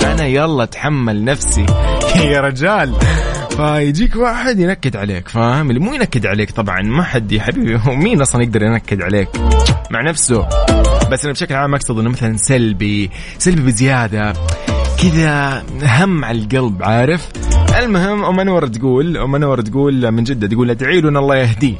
أنا 0.03 0.25
يلا 0.25 0.63
اتحمل 0.63 1.23
نفسي. 1.23 1.65
يا 2.31 2.41
رجال. 2.41 2.93
فيجيك 3.59 4.15
واحد 4.15 4.59
ينكد 4.59 4.95
عليك 4.95 5.27
فاهم؟ 5.27 5.69
اللي 5.69 5.79
مو 5.79 5.93
ينكد 5.93 6.25
عليك 6.25 6.51
طبعا 6.51 6.81
ما 6.81 7.03
حد 7.03 7.31
يا 7.31 7.41
حبيبي 7.41 7.79
هو 7.87 7.95
مين 7.95 8.21
أصلا 8.21 8.43
يقدر 8.43 8.63
ينكد 8.63 9.01
عليك؟ 9.01 9.29
مع 9.91 10.01
نفسه. 10.01 10.47
بس 11.11 11.23
أنا 11.23 11.33
بشكل 11.33 11.55
عام 11.55 11.75
أقصد 11.75 11.99
إنه 11.99 12.09
مثلا 12.09 12.37
سلبي 12.37 13.09
سلبي 13.37 13.61
بزيادة 13.61 14.33
كذا 15.03 15.63
هم 15.83 16.25
على 16.25 16.39
القلب 16.39 16.83
عارف؟ 16.83 17.29
المهم 17.79 18.25
أم 18.25 18.39
أنور 18.39 18.67
تقول 18.67 19.17
أم 19.17 19.35
أنور 19.35 19.61
تقول 19.61 20.11
من 20.11 20.23
جدة 20.23 20.47
تقول 20.47 20.69
ادعي 20.69 21.01
له 21.01 21.09
ان 21.09 21.17
الله 21.17 21.35
يهديه 21.35 21.75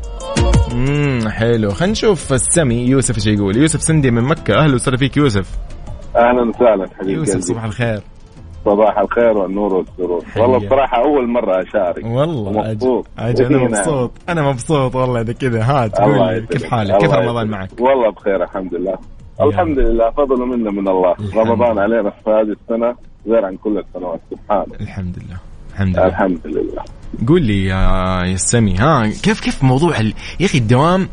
امم 0.71 1.29
حلو. 1.29 1.71
خلينا 1.71 1.91
نشوف 1.91 2.33
السمي 2.33 2.87
يوسف 2.87 3.15
إيش 3.15 3.27
يقول؟ 3.27 3.57
يوسف 3.57 3.81
سندي 3.81 4.11
من 4.11 4.23
مكة 4.23 4.53
أهلا 4.53 4.75
وسهلا 4.75 4.97
فيك 4.97 5.17
يوسف. 5.17 5.49
أهلا 6.15 6.49
وسهلا 6.49 6.85
حبيبي 6.99 7.13
يوسف 7.13 7.39
صباح 7.39 7.63
الخير. 7.63 8.01
صباح 8.69 8.99
الخير 8.99 9.37
والنور 9.37 9.73
والسرور. 9.73 10.23
والله 10.37 10.57
بصراحة 10.57 11.03
أول 11.03 11.29
مرة 11.29 11.61
أشارك. 11.61 12.05
والله 12.05 12.51
مبسوط. 12.51 13.07
أجل 13.19 13.45
أنا 13.45 13.63
مبسوط. 13.63 14.11
أنا 14.29 14.41
مبسوط 14.49 14.95
والله 14.95 15.21
إذا 15.21 15.33
كذا. 15.33 15.63
هات 15.63 16.01
قول 16.01 16.45
كيف 16.45 16.63
حالك؟ 16.63 16.97
كيف 16.97 17.13
رمضان 17.13 17.47
معك؟ 17.47 17.69
والله 17.79 18.11
بخير 18.11 18.43
الحمد 18.43 18.73
لله. 18.75 18.95
الحمد 19.41 19.79
لله 19.79 20.09
فضل 20.09 20.45
منا 20.47 20.71
من 20.71 20.87
الله. 20.87 21.15
رمضان 21.35 21.79
علينا 21.79 22.09
في 22.09 22.29
هذه 22.29 22.55
السنة 22.61 22.95
غير 23.27 23.45
عن 23.45 23.57
كل 23.57 23.77
السنوات. 23.77 24.19
سبحان 24.29 24.65
الحمد 24.81 25.15
لله. 25.17 25.39
الحمد 25.71 25.95
لله. 25.97 26.05
الحمد 26.05 26.47
لله. 26.47 26.83
قول 27.27 27.41
لي 27.41 27.65
يا 27.65 28.23
يا 28.25 28.37
سمي 28.37 28.77
ها 28.77 29.07
كيف 29.23 29.39
كيف 29.39 29.63
موضوع. 29.63 29.99
يا 30.39 30.45
أخي 30.45 30.57
الدوام 30.57 31.09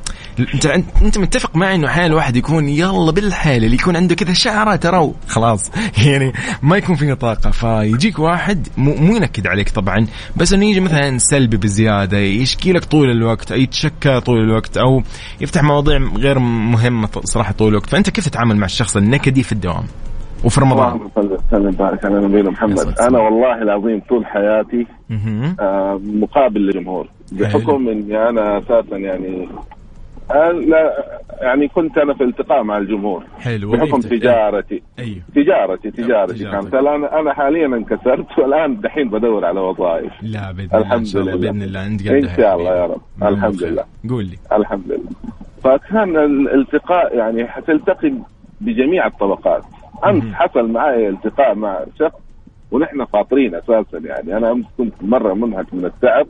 أنت 0.54 0.66
أنت 1.02 1.18
متفق 1.18 1.56
معي 1.56 1.74
إنه 1.74 1.88
أحيانا 1.88 2.06
الواحد 2.06 2.36
يكون 2.36 2.68
يلا 2.68 3.12
بالحيل 3.12 3.64
اللي 3.64 3.74
يكون 3.74 3.96
عنده 3.96 4.14
كذا 4.14 4.32
شعرة 4.32 4.76
ترى 4.76 5.12
خلاص 5.28 5.70
يعني 6.06 6.32
ما 6.62 6.76
يكون 6.76 6.96
فيه 6.96 7.14
طاقة 7.14 7.50
فيجيك 7.50 8.18
واحد 8.18 8.68
مو, 8.76 8.94
مو 8.94 9.16
ينكد 9.16 9.46
عليك 9.46 9.70
طبعا 9.70 10.06
بس 10.36 10.52
إنه 10.52 10.66
يجي 10.66 10.80
مثلا 10.80 11.18
سلبي 11.18 11.56
بزيادة 11.56 12.18
يشكي 12.18 12.72
لك 12.72 12.84
طول 12.84 13.10
الوقت 13.10 13.52
أو 13.52 13.58
يتشكى 13.58 14.20
طول 14.20 14.38
الوقت 14.38 14.76
أو 14.76 15.02
يفتح 15.40 15.62
مواضيع 15.62 15.98
غير 15.98 16.38
مهمة 16.38 17.08
صراحة 17.24 17.52
طول 17.52 17.68
الوقت 17.68 17.90
فأنت 17.90 18.10
كيف 18.10 18.28
تتعامل 18.28 18.56
مع 18.56 18.66
الشخص 18.66 18.96
النكدي 18.96 19.42
في 19.42 19.52
الدوام؟ 19.52 19.84
وفي 20.44 20.60
رمضان. 20.60 20.92
اللهم 20.92 21.10
صل 21.14 21.32
وسلم 21.32 21.68
وبارك 21.68 22.04
على 22.04 22.20
نبينا 22.20 22.50
محمد. 22.50 22.98
أنا 23.00 23.18
والله 23.18 23.62
العظيم 23.62 24.02
طول 24.08 24.26
حياتي 24.26 24.86
آه 25.60 26.00
مقابل 26.04 26.60
للجمهور. 26.60 27.08
بحكم 27.32 27.88
إني 27.88 28.28
أنا 28.28 28.58
أساسا 28.58 28.96
يعني 28.96 29.48
لا 30.66 31.04
يعني 31.40 31.68
كنت 31.68 31.98
أنا 31.98 32.14
في 32.14 32.24
التقاء 32.24 32.62
مع 32.62 32.78
الجمهور. 32.78 33.24
حلو. 33.38 33.70
بحكم 33.72 34.00
تجارتي. 34.00 34.82
أيوه. 34.98 35.20
تجارتي 35.34 35.90
تجارتي 35.90 36.44
كانت 36.44 36.74
الان 36.74 37.04
أنا 37.04 37.34
حاليا 37.34 37.66
انكسرت 37.66 38.38
والآن 38.38 38.80
دحين 38.80 39.08
بدور 39.08 39.44
على 39.44 39.60
وظائف. 39.60 40.12
لا 40.22 40.52
بإذن 40.52 40.68
الله 40.74 40.78
الحمد 40.78 41.16
لله. 41.16 41.36
بإذن 41.36 41.62
الله 41.62 41.86
انت 41.86 42.06
إن 42.06 42.36
شاء 42.36 42.56
الله 42.56 42.76
يا 42.76 42.86
رب. 42.86 43.00
الحمد 43.22 43.62
لله. 43.62 43.84
قول 44.08 44.24
لي. 44.24 44.36
الحمد 44.52 44.84
لله. 44.86 45.10
فكان 45.64 46.16
الالتقاء 46.16 47.16
يعني 47.16 47.46
حتلتقي 47.46 48.12
بجميع 48.60 49.06
الطبقات. 49.06 49.64
أمس 50.04 50.34
حصل 50.34 50.70
معي 50.70 51.08
التقاء 51.08 51.54
مع 51.54 51.80
شخص 51.98 52.20
ونحن 52.70 53.04
فاطرين 53.04 53.54
أساسا 53.54 53.98
يعني. 53.98 54.36
أنا 54.36 54.52
أمس 54.52 54.66
كنت 54.78 54.94
مرة 55.02 55.34
منهك 55.34 55.74
من 55.74 55.84
التعب. 55.84 56.26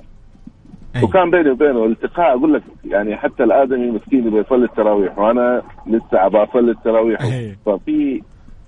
أي. 0.97 1.03
وكان 1.03 1.31
بيني 1.31 1.51
وبينه 1.51 1.85
التقاء 1.85 2.39
أقول 2.39 2.55
لك 2.55 2.63
يعني 2.85 3.17
حتى 3.17 3.45
الآدمي 3.45 3.91
مسكين 3.91 4.27
يبغى 4.27 4.41
يصلي 4.41 4.65
التراويح 4.65 5.19
وأنا 5.19 5.63
لسه 5.87 6.27
أبغى 6.27 6.45
أصلي 6.45 6.71
التراويح. 6.71 7.21
ففي 7.67 8.23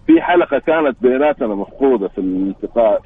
في 0.07 0.21
حلقة 0.21 0.59
كانت 0.59 0.97
بيناتنا 1.03 1.55
مفقودة 1.55 2.09
في 2.09 2.19
الالتقاء. 2.19 3.03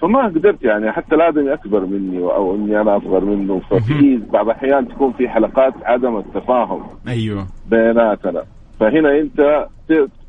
فما 0.00 0.26
قدرت 0.26 0.64
يعني 0.64 0.92
حتى 0.92 1.14
الآدمي 1.14 1.52
أكبر 1.52 1.86
مني 1.86 2.18
أو 2.18 2.54
إني 2.54 2.80
أنا 2.80 2.96
أصغر 2.96 3.24
منه. 3.24 3.60
ففي 3.70 4.20
بعض 4.32 4.44
الأحيان 4.44 4.88
تكون 4.88 5.12
في 5.12 5.28
حلقات 5.28 5.74
عدم 5.84 6.16
التفاهم 6.16 6.82
أيوه. 7.08 7.46
بيناتنا. 7.70 8.42
فهنا 8.80 9.18
أنت 9.18 9.66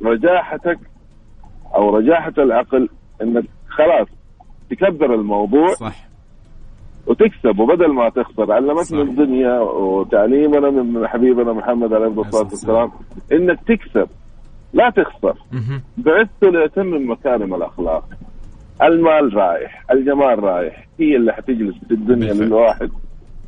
رجاحتك 0.05 0.79
أو 1.75 1.97
رجاحة 1.97 2.33
العقل 2.37 2.89
إنك 3.21 3.43
خلاص 3.67 4.07
تكبر 4.69 5.15
الموضوع 5.15 5.67
صح. 5.67 5.95
وتكسب 7.07 7.59
وبدل 7.59 7.93
ما 7.93 8.09
تخسر. 8.09 8.51
علمتنا 8.51 9.01
الدنيا 9.01 9.59
وتعليمنا 9.59 10.69
من 10.69 11.07
حبيبنا 11.07 11.53
محمد 11.53 11.93
عليه 11.93 12.07
الصلاة 12.07 12.43
والسلام 12.43 12.91
إنك 13.31 13.59
تكسب 13.67 14.07
لا 14.73 14.89
تخسر. 14.89 15.37
بعثت 15.97 16.43
لاتمم 16.43 17.11
مكارم 17.11 17.55
الأخلاق. 17.55 18.03
المال 18.81 19.35
رايح 19.35 19.85
الجمال 19.91 20.43
رايح 20.43 20.87
هي 20.99 21.15
اللي 21.15 21.33
حتجلس 21.33 21.75
في 21.87 21.93
الدنيا 21.93 22.33
للواحد 22.33 22.89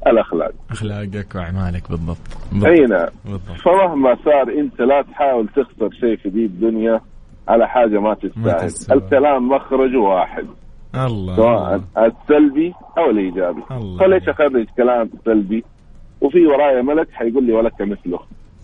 الأخلاق. 0.08 0.52
أخلاقك 0.72 1.36
وأعمالك 1.36 1.90
بالضبط, 1.90 2.18
بالضبط. 2.52 2.70
اي 2.70 2.86
نعم 2.86 3.38
فمهما 3.38 4.16
صار 4.26 4.50
أنت 4.60 4.82
لا 4.82 5.02
تحاول 5.02 5.48
تخسر 5.48 5.90
شيء 6.00 6.16
في 6.16 6.30
دي 6.30 6.46
الدنيا 6.46 7.02
على 7.48 7.68
حاجة 7.68 8.00
ما 8.00 8.14
تستاهل. 8.14 8.98
الكلام 8.98 9.50
مخرجه 9.50 10.00
واحد. 10.00 10.46
الله. 10.96 11.36
سواء 11.36 11.82
السلبي 11.98 12.74
أو 12.98 13.10
الإيجابي. 13.10 13.62
فليش 14.00 14.30
أخرج 14.30 14.66
كلام 14.78 15.10
سلبي؟ 15.26 15.64
وفي 16.22 16.48
ورايا 16.48 16.82
ملك 16.82 17.08
حيقول 17.14 17.44
لي 17.44 17.54
ولك 17.54 17.82
مثله. 17.82 18.20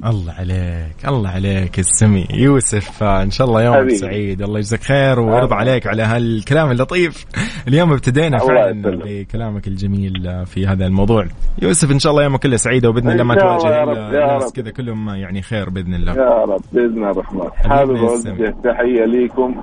الله 0.05 0.33
عليك 0.33 1.07
الله 1.07 1.29
عليك 1.29 1.79
السمي 1.79 2.25
يوسف 2.33 3.03
إن 3.03 3.31
شاء 3.31 3.47
الله 3.47 3.63
يومك 3.63 3.91
سعيد 3.91 4.41
الله 4.41 4.57
يجزاك 4.57 4.79
خير 4.79 5.19
ويرضى 5.19 5.55
عليك 5.55 5.87
على 5.87 6.03
هالكلام 6.03 6.71
اللطيف. 6.71 7.25
اليوم 7.67 7.93
ابتدينا 7.93 8.37
فعلا 8.37 8.81
بكلامك 9.05 9.67
الجميل 9.67 10.45
في 10.45 10.67
هذا 10.67 10.85
الموضوع. 10.85 11.25
يوسف 11.61 11.91
إن 11.91 11.99
شاء 11.99 12.11
الله 12.11 12.23
يومك 12.23 12.39
كله 12.39 12.55
سعيد 12.55 12.85
وبإذن 12.85 13.09
الله 13.09 13.23
ما 13.23 13.35
تواجه 13.35 13.83
الناس 13.83 14.53
كذا 14.53 14.71
كلهم 14.71 15.09
يعني 15.09 15.41
خير 15.41 15.69
بإذن 15.69 15.93
الله. 15.93 16.13
يا 16.13 16.43
رب 16.43 16.61
بإذن 16.73 17.03
الرحمن 17.03 17.49
حابب 17.55 17.95
أوجه 17.95 18.55
تحية 18.63 19.05
ليكم 19.05 19.61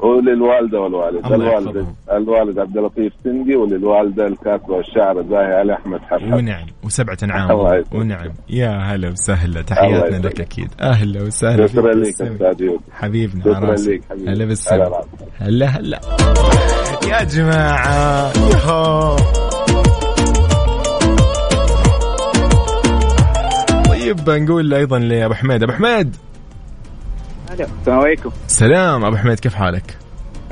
وللوالدة 0.00 0.80
والوالد. 0.80 1.26
الوالد 1.26 1.86
الوالد 2.12 2.58
عبد 2.58 2.76
اللطيف 2.76 3.12
سندي 3.24 3.56
وللوالدة 3.56 4.26
الكاتبة 4.26 4.74
والشاعر 4.74 5.20
الزاهي 5.20 5.54
علي 5.54 5.74
أحمد 5.74 6.00
حرحب 6.00 6.32
ونعم 6.32 6.66
وسبعة 6.84 7.18
نعام 7.26 7.82
ونعم. 7.92 8.32
يا 8.50 8.70
هلا 8.70 9.08
وسهلا. 9.08 9.75
تحياتنا 9.76 10.28
لك 10.28 10.40
أكيد. 10.40 10.70
أهلا 10.80 11.22
وسهلا 11.22 11.66
شكرا 11.66 11.94
لك 11.94 12.08
أستاذ 12.08 12.76
حبيبنا 12.92 13.44
شكرا 13.44 13.74
لك 13.74 14.02
هلا 14.28 14.44
بالسلام 14.44 14.92
هلا 15.38 15.66
هلا 15.66 16.00
يا 17.08 17.24
جماعة 17.24 18.32
يهو 18.50 19.16
طيب 23.88 24.30
نقول 24.30 24.74
أيضا 24.74 24.98
لابو 24.98 25.34
حميد. 25.34 25.62
أبو 25.62 25.72
حميد. 25.72 26.16
السلام 27.50 27.98
عليكم. 28.00 28.30
سلام 28.46 29.04
أبو 29.04 29.16
حميد 29.16 29.40
كيف 29.40 29.54
حالك؟ 29.54 29.98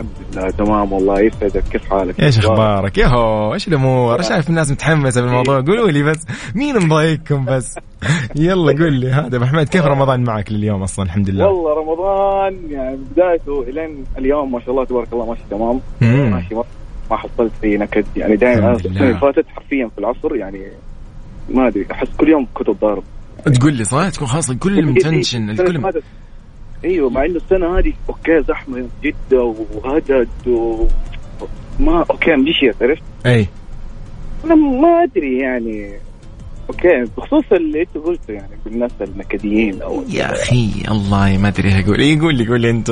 الحمد 0.01 0.37
لله. 0.37 0.51
تمام 0.51 0.93
والله 0.93 1.21
يسعدك. 1.21 1.65
كيف 1.73 1.91
حالك؟ 1.91 2.21
إيش 2.21 2.39
أخبارك؟ 2.39 2.99
يهو 2.99 3.55
إيش 3.55 3.69
الأمور؟ 3.69 4.23
شايف 4.23 4.51
الناس 4.51 4.71
متحمسة 4.71 5.21
بالموضوع. 5.21 5.61
قولوا 5.61 5.91
لي 5.91 6.03
بس 6.03 6.27
مين 6.55 6.87
مضايقكم 6.87 7.45
بس؟ 7.45 7.79
يلا 8.37 8.73
قول 8.73 8.93
لي. 8.93 9.11
هذا 9.11 9.37
أبو 9.37 9.45
حميد 9.45 9.69
كيف 9.69 9.85
رمضان 9.85 10.25
معك 10.25 10.53
لليوم 10.53 10.83
أصلا؟ 10.83 11.05
الحمد 11.05 11.31
لله؟ 11.31 11.47
والله 11.47 11.75
رمضان 11.75 12.71
يعني 12.71 12.97
بدايته 12.97 13.63
إلين 13.63 14.05
اليوم 14.19 14.53
ما 14.53 14.61
شاء 14.61 14.71
الله 14.71 14.85
تبارك 14.85 15.13
الله 15.13 15.27
ماشي 15.27 15.43
تمام. 15.51 15.81
ماشي 16.01 16.55
ما 17.11 17.17
حصلت 17.17 17.53
في 17.61 17.77
نكد. 17.77 18.05
يعني 18.17 18.37
دائما 18.37 18.73
السنة 18.73 19.01
اللي 19.01 19.19
فاتت 19.19 19.47
حرفيا 19.49 19.91
في 19.95 19.99
العصر 19.99 20.37
يعني 20.37 20.63
ما 21.51 21.69
أدري 21.69 21.87
أحس 21.93 22.09
كل 22.19 22.29
يوم 22.29 22.47
كنت 22.55 22.77
ضارب. 22.81 23.03
تقول 23.45 23.73
لي 23.73 23.85
صح؟ 23.85 24.09
تكون 24.09 24.29
خلاص 24.29 24.51
الكل 24.51 24.87
متنشن 24.87 25.51
الكل 25.51 25.81
إيوه 26.85 27.11
مع 27.11 27.25
إنه 27.25 27.37
السنة 27.37 27.79
هذه 27.79 27.93
okay 28.09 28.43
زحمة 28.49 28.89
جدا 29.03 29.41
وهدد 29.41 30.29
و 30.47 30.87
ما 31.81 32.05
okay 32.11 32.37
مشيت 32.37 32.83
عرفت؟ 32.83 33.03
أي. 33.27 33.47
أنا 34.45 34.55
ما 34.55 35.03
أدري 35.03 35.39
يعني 35.39 35.99
okay 36.71 37.05
بخصوص 37.17 37.45
اللي 37.53 37.81
أنت 37.81 38.05
قلته 38.05 38.33
يعني 38.33 38.57
بالناس 38.65 38.91
النكديين 39.01 39.83
أو 39.83 40.03
يا 40.09 40.33
أخي 40.33 40.71
الله 40.91 41.39
ما 41.39 41.49
أدري 41.49 41.81
أقول 41.81 42.01
اي 42.01 42.19
قول 42.21 42.35
لي 42.35 42.49
قول 42.49 42.61
لي 42.61 42.71
أنت. 42.71 42.91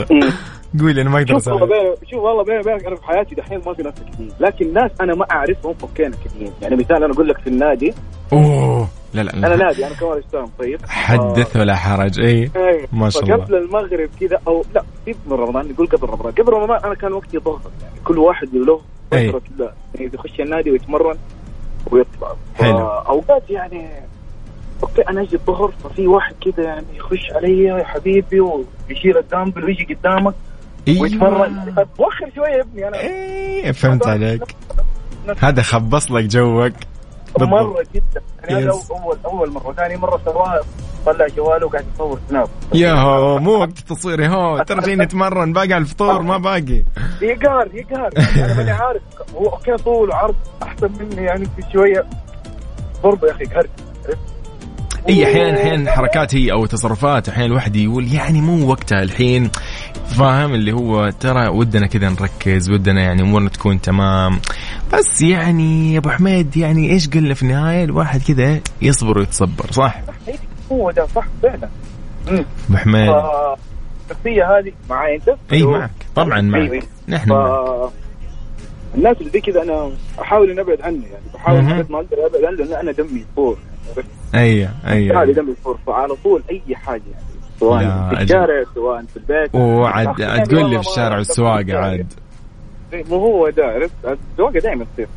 قول 0.81 0.99
أنا 0.99 1.11
ما 1.11 1.19
أقدر 1.19 1.39
شوف 1.39 1.49
والله 1.49 1.97
شوف 2.11 2.21
والله 2.21 2.45
بيني 2.45 2.59
وبينك 2.61 2.87
أنا 2.87 2.97
في 2.97 3.07
حياتي 3.07 3.35
دحين 3.35 3.61
ما 3.67 3.75
في 3.75 3.83
ناس 3.83 3.95
نكديين 4.01 4.31
لكن 4.41 4.73
ناس 4.73 4.91
أنا 5.01 5.15
ما 5.15 5.27
أعرفهم 5.31 5.75
okay 5.83 6.03
نكديين. 6.03 6.53
يعني 6.63 6.77
مثال 6.77 7.05
أنا 7.05 7.13
أقول 7.13 7.29
لك 7.29 7.39
في 7.39 7.47
النادي 7.47 7.93
أوه. 8.33 8.89
لا 9.15 9.23
لا. 9.23 9.33
أنا 9.35 9.57
نادي 9.57 9.87
أنا 9.87 9.95
كمان 9.95 10.19
اشتغل 10.19 10.49
طيب. 10.59 10.81
حدث 10.89 11.57
ولا 11.57 11.77
حرج. 11.77 12.21
اي 12.21 12.51
إيه. 12.57 12.87
ما 12.93 13.11
شاء 13.11 13.23
الله. 13.23 13.37
قبل 13.37 13.55
المغرب 13.55 14.11
كذا 14.21 14.39
أو 14.49 14.65
لا 14.75 14.83
سيب 15.05 15.17
من 15.27 15.33
رمضان 15.33 15.69
نقول 15.69 15.87
قبل 15.87 16.09
رمضان. 16.09 16.33
قبل 16.33 16.53
رمضان 16.53 16.81
أنا 16.85 16.95
كان 16.95 17.13
وقتي 17.13 17.39
ضغط 17.39 17.73
يعني 17.83 17.95
كل 18.05 18.19
واحد 18.19 18.49
له 18.55 18.81
فترة 19.11 19.41
كذا 19.57 19.75
يعني 19.95 20.11
يخش 20.15 20.41
النادي 20.41 20.71
ويتمرن 20.71 21.17
ويطلع. 21.91 22.37
حلو. 22.55 22.79
أوقات 22.89 23.51
يعني 23.51 23.89
okay 24.83 25.03
أنا 25.03 25.23
أجي 25.23 25.37
الظهر 25.37 25.73
ففي 25.85 26.07
واحد 26.07 26.35
كذا 26.41 26.65
يعني 26.65 26.87
يخش 26.97 27.33
علي 27.33 27.65
يا 27.65 27.85
حبيبي 27.85 28.41
ويشيل 28.41 29.19
الدامبل 29.19 29.65
ويجي 29.65 29.95
قدامك 29.95 30.35
أيوة. 30.89 31.03
ويتمرن. 31.03 31.87
وخر 31.99 32.31
شوية 32.35 32.49
يا 32.49 32.61
ابني 32.61 32.89
أنا 32.89 33.01
إيه 33.01 33.73
فهمت 33.73 34.07
عليك. 34.07 34.43
هذا 35.39 35.63
خبص 35.63 36.11
لك 36.13 36.25
جوك. 36.25 36.73
مرة 37.41 37.85
جدا. 37.95 38.23
يعني 38.43 38.65
هذا 38.65 38.73
اول 38.91 39.19
اول 39.25 39.51
مرة. 39.51 39.73
ثاني 39.73 39.97
مرة 39.97 40.21
سواها 40.25 40.61
طلع 41.07 41.27
جواله 41.37 41.67
وقاعد 41.67 41.85
يصور 41.95 42.19
سناب 42.29 42.49
يا 42.75 42.93
هو 42.93 43.39
مو 43.39 43.51
وقت 43.51 43.79
التصوير 43.79 44.27
هو 44.27 44.63
ترى 44.63 44.81
جاي 44.81 44.97
نتمرن 44.97 45.53
باقي 45.53 45.73
على 45.73 45.83
الفطور 45.83 46.23
ما 46.23 46.37
باقي. 46.37 46.83
يقهر 47.23 47.69
يقهر. 47.75 48.11
أنا 48.17 48.57
ماني 48.57 48.71
عارف. 48.71 49.03
هو 49.37 49.47
okay 49.49 49.77
طول 49.77 50.11
وعرض 50.11 50.35
أحسن 50.63 50.91
مني 51.01 51.25
يعني 51.25 51.45
في 51.45 51.63
شوية. 51.73 52.07
برضه 53.05 53.27
يا 53.29 53.33
أخي 53.33 53.45
قهر 53.45 53.67
إي 55.09 55.25
أحيانا 55.25 55.61
أحيانا 55.61 55.91
حركات 55.91 56.35
هي 56.35 56.53
أو 56.53 56.67
تصرفات 56.67 57.29
أحيانا 57.29 57.47
الواحد 57.47 57.77
يقول 57.77 58.13
يعني 58.13 58.41
مو 58.41 58.71
وقتها 58.71 59.03
الحين. 59.03 59.51
فاهم؟ 60.07 60.55
اللي 60.55 60.73
هو 60.73 61.11
ترى 61.11 61.49
ودنا 61.49 61.87
كذا 61.87 62.09
نركز 62.09 62.71
ودنا 62.71 63.03
يعني 63.03 63.23
أمورنا 63.23 63.49
تكون 63.49 63.81
تمام. 63.81 64.41
بس 64.93 65.23
يعني 65.23 65.93
يا 65.93 65.99
أبو 65.99 66.11
حميد 66.11 66.57
يعني 66.57 66.91
إيش 66.91 67.09
قلنا 67.09 67.35
في 67.35 67.43
النهاية؟ 67.43 67.85
الواحد 67.85 68.23
كذا 68.23 68.61
يصبر 68.83 69.19
ويتصبر 69.19 69.67
صح؟ 69.71 70.01
هو 70.73 70.91
ده 70.91 71.07
صح 71.07 71.27
فعلا. 71.43 71.69
أبو 72.29 72.77
حميد. 72.77 73.15
الشخصية 74.11 74.59
هذه 74.59 74.73
معي 74.91 75.15
أنت؟ 75.17 75.37
إي 75.53 75.63
معك. 75.63 75.91
طبعا 76.15 76.41
معك. 76.41 76.71
أيوة. 76.71 76.83
نحن 77.09 77.31
ف... 77.31 77.33
الناس 78.95 79.17
اللي 79.21 79.31
زي 79.31 79.41
كذا 79.41 79.63
أنا 79.63 79.91
أحاول 80.21 80.51
ان 80.51 80.59
أبعد 80.59 80.81
عنه 80.81 81.03
يعني 81.13 81.25
بحاول 81.35 81.59
قد 81.83 81.91
ما 81.91 81.99
أقدر 81.99 82.17
أبعد 82.27 82.45
عنه 82.45 82.57
لأن 82.65 82.81
أنا 82.81 82.93
دمي 82.93 83.21
يفور 83.33 83.59
أيوه 84.35 84.71
أيوه 84.87 85.23
هذه 85.23 85.31
دمي 85.33 85.53
يفور 85.53 85.79
فعلى 85.87 86.15
طول 86.25 86.43
أي 86.51 86.77
حاجة 86.77 87.03
يعني 87.13 87.25
سواء 87.61 88.15
في 88.15 88.23
الشارع 88.23 88.65
سواء 88.75 89.05
في 89.05 89.17
البيت. 89.17 89.55
وعاد 89.55 90.15
تقول 90.49 90.71
لي 90.71 90.83
في 90.83 90.89
الشارع 90.89 91.17
والسواقة 91.17 91.77
عاد. 91.77 92.13
مو 92.93 93.17
هو 93.17 93.51
ده 93.51 93.65
عرفت؟ 93.65 94.19
السواقة 94.33 94.61
دائما 94.61 94.87
تصير. 94.95 95.09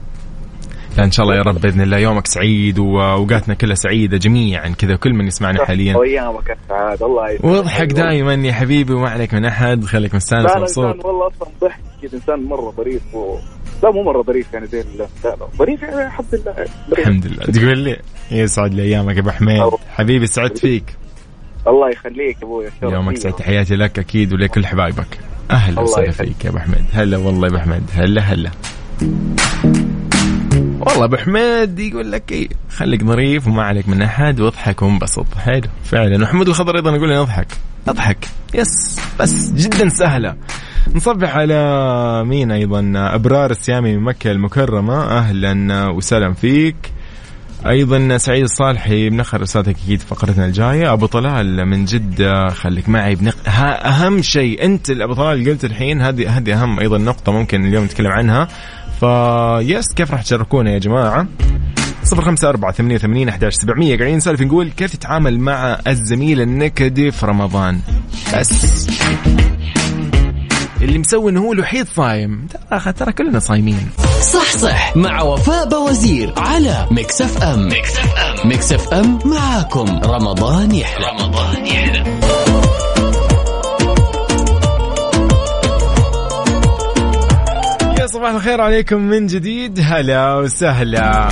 لا 0.97 1.03
إن 1.03 1.11
شاء 1.11 1.25
الله 1.25 1.35
يا 1.35 1.41
رب 1.41 1.61
بإذن 1.61 1.81
الله 1.81 1.97
يومك 1.97 2.27
سعيد 2.27 2.79
وأوقاتنا 2.79 3.53
كلها 3.55 3.75
سعيدة 3.75 4.17
جميعا 4.17 4.69
كذا 4.69 4.95
كل 4.95 5.13
من 5.13 5.27
يسمعنا 5.27 5.65
حاليا. 5.65 5.97
وايامك 5.97 6.51
السعاد 6.51 7.03
الله 7.03 7.29
يسعدك. 7.29 7.45
واضحك 7.45 7.87
دائما 7.87 8.33
يا 8.33 8.53
حبيبي 8.53 8.93
وما 8.93 9.09
عليك 9.09 9.33
من 9.33 9.45
أحد 9.45 9.83
خليك 9.83 10.15
مستأنس 10.15 10.57
مبسوط 10.57 11.05
والله 11.05 11.27
أصلا 11.27 11.47
ضحك 11.61 11.81
كذا 12.01 12.13
إنسان 12.13 12.43
مرة 12.43 12.73
ظريف 12.77 13.15
و... 13.15 13.37
لا 13.83 13.91
مو 13.91 14.03
مرة 14.03 14.21
ظريف 14.21 14.53
يعني 14.53 14.65
زي 14.67 14.83
لا 14.97 15.07
لا 15.23 15.35
ظريف 15.57 15.83
يعني 15.83 16.05
الحمد 16.07 16.25
لله. 16.33 16.65
الحمد 16.91 17.25
لله. 17.25 17.45
تقول 17.45 17.77
لي 17.77 17.97
يسعد 18.31 18.73
لي 18.73 18.83
أيامك 18.83 19.15
يا 19.15 19.21
أبو 19.21 19.31
حميد. 19.31 19.63
حبيبي 19.95 20.27
سعدت 20.27 20.57
فيك. 20.57 20.95
الله 21.67 21.89
يخليك 21.89 22.37
أبوي 22.43 22.65
يومك 22.83 23.17
سعيد. 23.17 23.35
تحياتي 23.35 23.75
لك 23.75 23.99
أكيد 23.99 24.33
ولكل 24.33 24.65
حبايبك. 24.65 25.19
أهلا 25.51 25.81
وسهلا 25.81 26.11
فيك 26.11 26.45
يا 26.45 26.49
أبو 26.49 26.59
حميد. 26.59 26.85
هلا 26.93 27.17
والله 27.17 27.47
يا 27.47 27.53
أبو 27.53 27.57
حميد. 27.57 27.83
هلا 27.93 28.21
هلا. 28.21 28.51
والله 30.79 31.03
أبو 31.03 31.15
حميد 31.15 31.79
يقول 31.79 32.11
لك 32.11 32.31
إيه 32.31 32.49
خليك 32.69 33.03
ظريف 33.03 33.47
وما 33.47 33.63
عليك 33.63 33.89
من 33.89 34.01
أحد 34.01 34.39
واضحك 34.39 34.81
وانبسط. 34.81 35.25
حلو. 35.37 35.61
فعلا. 35.83 36.23
وحمد 36.23 36.47
الخضر 36.47 36.75
أيضا 36.75 36.95
يقول 36.95 37.09
لي 37.09 37.17
أضحك. 37.17 37.47
أضحك. 37.87 38.17
يس. 38.53 38.99
بس. 39.19 39.51
جدا 39.51 39.89
سهلة. 39.89 40.35
نصبح 40.95 41.35
على 41.37 42.23
مين 42.25 42.51
أيضا؟ 42.51 42.93
أبرار 42.95 43.51
السيامي 43.51 43.97
من 43.97 44.03
مكة 44.03 44.31
المكرمة. 44.31 45.03
أهلا 45.03 45.89
وسهلا 45.89 46.33
فيك. 46.33 46.75
أيضا 47.67 48.17
سعيد 48.17 48.43
الصالحي 48.43 49.09
بنخر 49.09 49.41
رسالتك 49.41 49.75
أكيد 49.85 50.01
فقرتنا 50.01 50.45
الجاية. 50.45 50.93
أبو 50.93 51.05
طلال 51.05 51.65
من 51.65 51.85
جدة 51.85 52.49
خليك 52.49 52.89
معي 52.89 53.15
بنق... 53.15 53.35
أهم 53.85 54.21
شيء 54.21 54.65
أنت 54.65 54.89
أبو 54.89 55.13
طلال 55.13 55.49
قلت 55.49 55.65
الحين 55.65 56.01
هذه 56.01 56.37
هذه 56.37 56.63
أهم 56.63 56.79
أيضا 56.79 56.97
نقطة 56.97 57.31
ممكن 57.31 57.65
اليوم 57.65 57.85
نتكلم 57.85 58.11
عنها. 58.11 58.47
فيس 58.99 59.93
كيف 59.93 60.11
راح 60.11 60.21
تشاركونا 60.21 60.71
يا 60.71 60.79
جماعة؟ 60.79 61.27
صفر 62.03 62.21
خمسة 62.21 62.49
أربعة 62.49 62.71
ثمانية 62.71 62.97
ثمانين 62.97 63.29
أحداش 63.29 63.53
سبعمية. 63.53 63.97
قاعدين 63.97 64.17
نسولف 64.17 64.41
نقول 64.41 64.69
كيف 64.69 64.95
تتعامل 64.95 65.39
مع 65.39 65.79
الزميل 65.87 66.41
النكدي 66.41 67.11
في 67.11 67.25
رمضان؟ 67.25 67.79
بس. 68.37 68.87
اللي 70.81 70.97
مسوي 70.99 71.31
إنه 71.31 71.41
هو 71.41 71.53
الوحيد 71.53 71.87
صايم. 71.95 72.47
ترى 72.71 72.93
ترى 72.93 73.11
كلنا 73.11 73.39
صايمين. 73.39 73.89
صح 74.33 74.51
صح. 74.51 74.97
مع 74.97 75.21
وفاء 75.21 75.69
بوزير 75.69 76.33
على 76.37 76.87
Mix 76.91 77.21
FM 77.21 77.67
Mix 77.67 77.97
FM 77.97 78.49
Mix 78.49 78.73
FM 78.73 79.19
معاكم. 79.25 79.99
رمضان 80.03 80.75
يحلى. 80.75 81.05
رمضان 81.07 81.67
يحلى. 81.67 82.03
يا 87.99 88.07
صباح 88.07 88.29
الخير 88.29 88.61
عليكم 88.61 88.97
من 88.97 89.27
جديد. 89.27 89.79
هلا 89.83 90.35
وسهلا. 90.35 91.29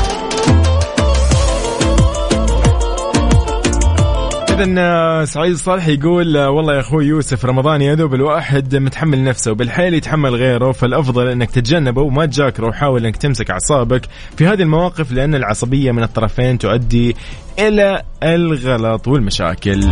إذا 4.53 5.25
سعيد 5.25 5.51
الصالح 5.51 5.87
يقول 5.87 6.37
والله 6.37 6.73
يا 6.73 6.79
أخوي 6.79 7.05
يوسف 7.05 7.45
رمضان 7.45 7.81
يا 7.81 7.95
دوب 7.95 8.13
الواحد 8.13 8.75
متحمل 8.75 9.23
نفسه 9.23 9.51
وبالحيل 9.51 9.93
يتحمل 9.93 10.35
غيره 10.35 10.71
فالأفضل 10.71 11.27
أنك 11.27 11.51
تتجنبه 11.51 12.01
وما 12.01 12.25
تجاكره 12.25 12.67
وحاول 12.67 13.05
أنك 13.05 13.17
تمسك 13.17 13.51
أعصابك 13.51 14.05
في 14.37 14.47
هذه 14.47 14.61
المواقف 14.61 15.11
لأن 15.11 15.35
العصبية 15.35 15.91
من 15.91 16.03
الطرفين 16.03 16.57
تؤدي 16.57 17.15
إلى 17.59 18.01
الغلط 18.23 19.07
والمشاكل. 19.07 19.83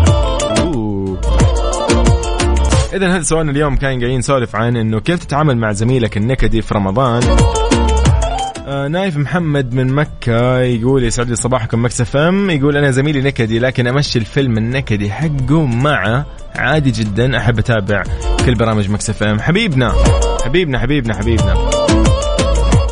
إذا 2.94 3.16
هذا 3.16 3.22
سؤالنا 3.22 3.52
اليوم 3.52 3.76
كان 3.76 4.00
قاعدين 4.00 4.18
نسولف 4.20 4.56
عن 4.56 4.78
إنه 4.78 5.00
كيف 5.00 5.26
تتعامل 5.26 5.58
مع 5.58 5.72
زميلك 5.72 6.18
النكدي 6.18 6.62
في 6.62 6.74
رمضان؟ 6.74 7.22
آه 8.68 8.88
نايف 8.88 9.18
محمد 9.18 9.74
من 9.74 9.94
مكة 9.94 10.60
يقول 10.60 11.04
يسعد 11.04 11.30
لي 11.30 11.36
صباحكم 11.36 11.86
Mix 11.86 12.16
FM. 12.16 12.50
يقول 12.50 12.78
أنا 12.78 12.92
زميلي 12.92 13.22
نكدي 13.22 13.60
لكن 13.60 13.88
أمشي 13.88 14.20
الفيلم 14.20 14.58
النكدي 14.58 15.12
حقه 15.12 15.66
معه 15.66 16.26
عادي 16.56 16.92
جدا 16.92 17.38
أحب 17.38 17.60
أتابع 17.60 18.04
كل 18.46 18.56
برامج 18.56 18.90
مكس 18.90 19.24
ام. 19.24 19.40
حبيبنا 19.40 19.94
حبيبنا 20.46 20.80
حبيبنا 20.80 21.14
حبيبنا. 21.18 21.81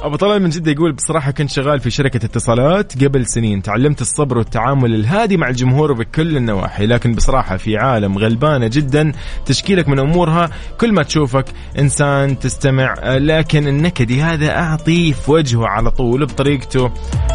أبو 0.03 0.15
طلال 0.15 0.41
من 0.41 0.49
جدة 0.49 0.71
يقول 0.71 0.91
بصراحة 0.91 1.31
كنت 1.31 1.49
شغال 1.49 1.79
في 1.79 1.89
شركة 1.89 2.25
اتصالات 2.25 3.03
قبل 3.03 3.25
سنين. 3.25 3.61
تعلمت 3.61 4.01
الصبر 4.01 4.37
والتعامل 4.37 4.95
الهادي 4.95 5.37
مع 5.37 5.49
الجمهور 5.49 5.93
بكل 5.93 6.37
النواحي 6.37 6.85
لكن 6.85 7.13
بصراحة 7.13 7.57
في 7.57 7.77
عالم 7.77 8.17
غلبانة 8.17 8.67
جدا 8.67 9.11
تشكيلك 9.45 9.87
من 9.87 9.99
أمورها 9.99 10.49
كل 10.79 10.93
ما 10.93 11.03
تشوفك 11.03 11.45
إنسان 11.79 12.39
تستمع 12.39 12.93
لكن 13.03 13.67
النكدي 13.67 14.21
هذا 14.21 14.57
اعطيه 14.57 15.13
في 15.13 15.31
وجهه 15.31 15.65
على 15.67 15.91
طول 15.91 16.25
بطريقته 16.25 16.91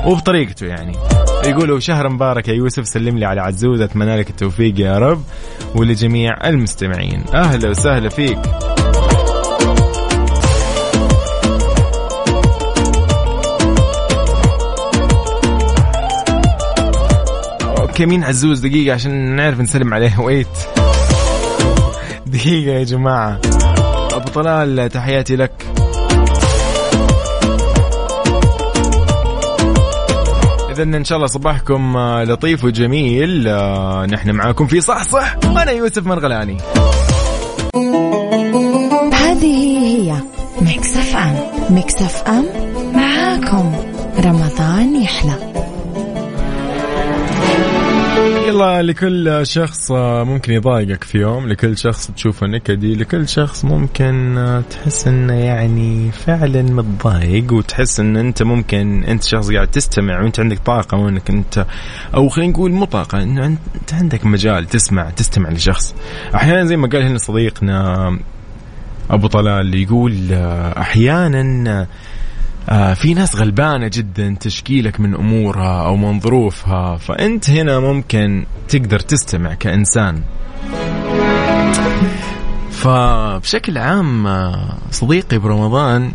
وبطريقته 0.07 0.67
يعني. 0.67 0.93
يقولوا 1.47 1.79
شهر 1.79 2.09
مبارك 2.09 2.49
يا 2.49 2.55
يوسف 2.55 2.89
سلم 2.89 3.19
لي 3.19 3.27
على 3.27 3.41
عزوز 3.41 3.81
أتمنى 3.81 4.17
لك 4.17 4.31
التوفيق 4.31 4.81
يا 4.81 4.99
رب 4.99 5.23
ولجميع 5.75 6.49
المستمعين. 6.49 7.25
أهلا 7.35 7.71
وسهلا 7.71 8.09
فيك. 8.09 8.39
okay 17.95 18.07
مين 18.07 18.25
عزوز؟ 18.25 18.61
دقيقة 18.61 18.95
عشان 18.95 19.37
نعرف 19.37 19.61
نسلم 19.61 19.95
عليه. 19.95 20.21
wait 20.27 20.49
دقيقة 22.27 22.79
يا 22.79 22.85
جماعة. 22.85 23.41
أبو 24.13 24.29
طلال 24.35 24.89
تحياتي 24.89 25.37
لك. 25.37 25.53
إذا 30.71 30.83
إن 30.83 31.05
شاء 31.05 31.17
الله 31.17 31.27
صباحكم 31.27 31.99
لطيف 31.99 32.65
وجميل. 32.65 33.43
نحن 34.07 34.31
معاكم 34.31 34.67
في 34.67 34.81
صح 34.81 35.03
صح 35.03 35.37
وأنا 35.47 35.71
يوسف 35.71 36.07
مرغلاني. 36.07 36.59
هذه 39.13 39.79
هي 39.79 40.15
Mix 40.61 40.97
FM. 40.97 41.37
Mix 41.71 42.03
FM 42.03 42.74
يلا 48.47 48.83
لكل 48.83 49.47
شخص 49.47 49.91
ممكن 50.27 50.53
يضايقك 50.53 51.05
في 51.05 51.19
يوم. 51.19 51.49
لكل 51.49 51.79
شخص 51.79 52.11
تشوفه 52.11 52.47
نكدي. 52.47 52.95
لكل 52.95 53.29
شخص 53.29 53.65
ممكن 53.65 54.63
تحس 54.71 55.07
إنه 55.07 55.35
يعني 55.35 56.11
فعلا 56.13 56.63
متضايق 56.63 57.53
وتحس 57.53 58.01
إن 58.01 58.17
أنت 58.17 58.43
ممكن 58.43 59.05
أنت 59.05 59.23
شخص 59.23 59.53
قاعد 59.53 59.69
تستمع 59.69 60.23
وأنت 60.23 60.41
عندك 60.41 60.59
طاقة 60.59 60.99
وإنك 60.99 61.31
أنت 61.31 61.67
أو 62.15 62.29
خلينا 62.29 62.53
نقول 62.53 62.73
مو 62.73 62.85
طاقة 62.85 63.23
انه 63.23 63.47
أنت 63.47 63.95
عندك 63.95 64.27
مجال 64.27 64.67
تسمع 64.67 65.11
تستمع 65.11 65.51
لشخص. 65.51 65.95
أحيانا 66.35 66.65
زي 66.65 66.77
ما 66.77 66.89
قال 66.89 67.03
هنا 67.03 67.19
صديقنا 67.19 68.19
أبو 69.11 69.27
طلال 69.27 69.75
يقول 69.75 70.33
أحيانا 70.79 71.87
آه 72.69 72.95
في 72.95 73.15
ناس 73.15 73.37
غلبانة 73.37 73.91
جدا 73.93 74.37
تشكيلك 74.41 75.01
من 75.01 75.15
أمورها 75.15 75.87
أو 75.87 75.97
من 75.97 76.21
ظروفها 76.21 76.97
فأنت 76.97 77.51
هنا 77.51 77.81
ممكن 77.81 78.45
تقدر 78.69 78.99
تستمع 78.99 79.55
كإنسان. 79.55 80.23
فبشكل 82.71 83.79
عام 83.79 84.27
آه، 84.27 84.79
صديقي 84.91 85.39
برمضان 85.39 86.13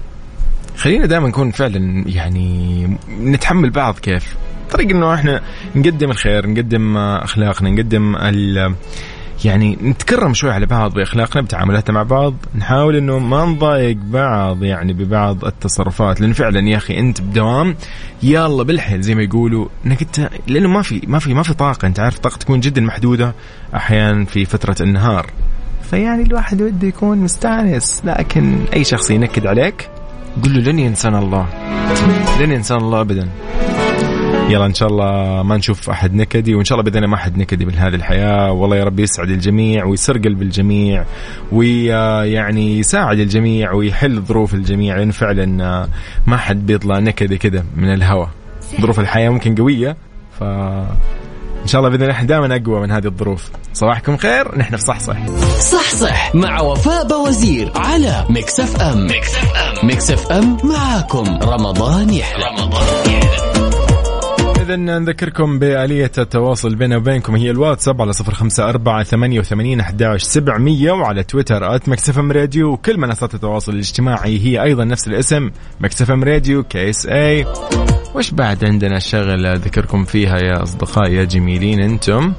خلينا 0.78 1.06
دائما 1.06 1.28
نكون 1.28 1.52
فعلا 1.52 2.04
يعني 2.08 2.88
نتحمل 3.22 3.70
بعض 3.70 4.00
كيف. 4.00 4.36
طريق 4.72 4.90
إنه 4.90 5.14
إحنا 5.14 5.42
نقدم 5.76 6.12
الخير 6.12 6.48
نقدم 6.50 6.98
آه، 6.98 7.24
أخلاقنا 7.24 7.70
نقدم 7.70 8.16
يعني 9.46 9.78
نتكرم 9.82 10.34
شوي 10.34 10.52
على 10.52 10.66
بعض 10.66 10.94
بأخلاقنا 10.94 11.42
بتعاملاتنا 11.42 11.96
مع 11.96 12.04
بعض. 12.04 12.34
نحاول 12.56 12.96
إنه 12.96 13.20
ما 13.20 13.46
نضايق 13.46 13.98
بعض 13.98 14.64
يعني 14.64 14.94
ببعض 14.94 15.46
التصرفات 15.46 16.22
لأن 16.22 16.34
فعلا 16.34 16.70
يا 16.70 16.78
أخي 16.78 17.00
أنت 17.00 17.22
بدوام 17.22 17.76
يلا 18.24 18.64
بالحيل 18.64 19.02
زي 19.02 19.16
ما 19.16 19.24
يقولوا. 19.24 19.68
إنك 19.86 20.02
انت 20.02 20.30
لأنه 20.48 20.70
ما 20.70 20.82
في 20.82 21.02
ما 21.08 21.20
في 21.20 21.34
ما 21.34 21.44
في 21.44 21.54
طاقة. 21.54 21.86
أنت 21.86 22.00
عارف 22.00 22.20
طاقه 22.20 22.38
تكون 22.38 22.60
جدا 22.60 22.82
محدودة 22.82 23.34
أحيانا 23.76 24.26
في 24.26 24.46
فترة 24.46 24.76
النهار. 24.82 25.26
فيعني 25.90 26.24
الواحد 26.24 26.62
وده 26.62 26.88
يكون 26.88 27.18
مستانس. 27.18 28.02
لكن 28.06 28.60
أي 28.74 28.84
شخص 28.84 29.12
ينكد 29.12 29.48
عليك 29.48 29.90
قل 30.44 30.54
له 30.54 30.72
لن 30.72 30.80
ينسانا 30.80 31.20
الله. 31.20 31.48
لن 32.40 32.52
ينسانا 32.52 32.82
الله 32.82 33.02
ابدا. 33.02 33.30
يلا 34.50 34.66
إن 34.66 34.74
شاء 34.74 34.90
الله 34.90 35.44
ما 35.44 35.58
نشوف 35.58 35.90
أحد 35.90 36.14
نكدي 36.16 36.56
وإن 36.56 36.66
شاء 36.66 36.80
الله 36.80 36.92
باذن 36.92 37.06
ما 37.06 37.16
أحد 37.16 37.38
نكدي 37.38 37.66
بهذه 37.66 37.96
الحياة. 37.96 38.52
والله 38.52 38.78
يا 38.78 38.84
رب 38.84 39.00
يسعد 39.00 39.30
الجميع 39.30 39.86
ويسر 39.86 40.18
قلب 40.18 40.42
الجميع 40.42 41.06
ويعني 41.52 42.80
يساعد 42.80 43.20
الجميع 43.20 43.74
ويحل 43.74 44.22
ظروف 44.22 44.54
الجميع. 44.54 44.98
لأن 44.98 45.12
فعلا 45.12 45.88
ما 46.28 46.38
حد 46.38 46.66
بيطلع 46.66 47.00
نكدي 47.00 47.38
كذا 47.38 47.64
من 47.78 47.94
الهواء 47.94 48.30
ظروف 48.82 49.00
الحياة 49.00 49.30
ممكن 49.30 49.56
قوية 49.56 49.98
ف 50.40 50.44
إن 51.64 51.68
شاء 51.68 51.80
الله 51.82 51.90
بإذن 51.90 52.04
الله 52.04 52.24
دائما 52.24 52.56
أقوى 52.56 52.80
من 52.82 52.92
هذه 52.92 53.06
الظروف. 53.06 53.50
صباحكم 53.74 54.18
خير 54.18 54.58
نحن 54.58 54.76
في 54.76 54.82
صح 54.82 55.00
صح 55.00 55.18
صح 55.60 55.96
صح 55.96 56.36
مع 56.36 56.62
وفاء 56.62 57.08
بوزير 57.08 57.72
على 57.76 58.26
Mix 58.30 58.60
FM. 58.60 59.08
Mix 59.08 59.36
FM. 59.36 59.88
Mix 59.88 60.12
FM 60.12 60.58
معاكم. 60.64 61.40
رمضان 61.44 62.10
يحلى. 62.10 62.46
رمضان 62.46 63.12
يحلى. 63.12 63.49
إذا 64.70 64.76
نذكركم 64.76 65.60
بآلية 65.60 66.12
التواصل 66.18 66.76
بيننا 66.76 66.98
وبينكم 66.98 67.36
هي 67.36 67.52
الواتساب 67.52 68.02
على 68.02 68.14
صفر 68.14 68.34
خمسة 68.34 68.70
أربعة 68.70 69.04
ثمانية 69.04 69.40
وثمانين 69.40 69.80
أحداش 69.80 70.24
سبعمية 70.24 70.92
وعلى 70.92 71.24
تويتر 71.24 71.76
at 71.76 71.90
Mix 71.90 72.15
FM 72.15 72.32
Radio. 72.32 72.72
وكل 72.72 72.98
منصات 72.98 73.34
التواصل 73.34 73.74
الاجتماعي 73.74 74.40
هي 74.40 74.64
أيضا 74.64 74.84
نفس 74.84 75.08
الاسم 75.08 75.52
Mix 75.80 76.24
FM 76.24 76.64
Radio 76.64 77.06
KSA 77.06 77.46
وش 78.16 78.32
بعد 78.32 78.66
عندنا 78.66 79.00
شغل 79.00 79.46
أذكركم 79.46 80.04
فيها 80.04 80.38
يا 80.38 80.64
أصدقائي 80.64 81.16
يا 81.16 81.24
جميلين 81.24 81.80
أنتم؟ 81.82 82.34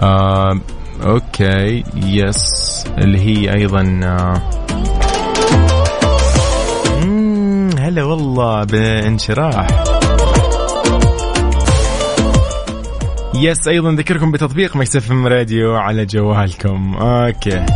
آه 0.00 0.60
okay 1.04 1.84
yes 1.96 2.84
اللي 2.98 3.18
هي 3.18 3.54
أيضا 3.54 4.00
آه 4.04 4.42
هلا 7.78 8.02
والله 8.02 8.64
بانشراح. 8.64 9.91
yes 13.34 13.68
أيضا 13.68 13.92
ذكركم 13.92 14.32
بتطبيق 14.32 14.76
Mix 14.76 15.10
FM 15.10 15.26
Radio 15.26 15.74
على 15.74 16.06
جوالكم. 16.06 16.94
okay. 16.94 17.66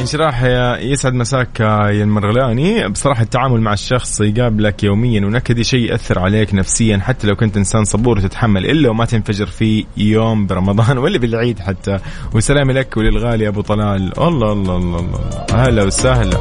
انشراح 0.00 0.42
يسعد 0.80 1.14
مساك 1.14 1.60
يا 1.60 1.90
المرغلاني. 1.90 2.88
بصراحة 2.88 3.22
التعامل 3.22 3.60
مع 3.60 3.72
الشخص 3.72 4.20
يقابلك 4.20 4.84
يوميا 4.84 5.26
ونكدي 5.26 5.64
شيء 5.64 5.90
يأثر 5.90 6.18
عليك 6.18 6.54
نفسيا 6.54 6.98
حتى 6.98 7.26
لو 7.26 7.36
كنت 7.36 7.56
إنسان 7.56 7.84
صبور 7.84 8.18
وتتحمل 8.18 8.66
إلا 8.66 8.90
وما 8.90 9.04
تنفجر 9.04 9.46
في 9.46 9.86
يوم 9.96 10.46
برمضان 10.46 10.98
ولا 11.02 11.18
بالعيد 11.18 11.58
حتى. 11.58 11.98
وسلامي 12.34 12.72
لك 12.72 12.96
وللغالي 12.96 13.48
أبو 13.48 13.60
طلال. 13.60 14.12
الله 14.18 14.52
الله 14.52 14.76
الله, 14.76 14.98
الله. 15.00 15.20
هلا 15.54 15.84
وسهلا. 15.84 16.38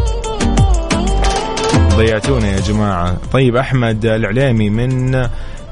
ضيعتونا 1.96 2.48
يا 2.48 2.60
جماعة. 2.60 3.18
طيب 3.32 3.56
أحمد 3.56 4.06
العليمي 4.06 4.70
من 4.70 5.16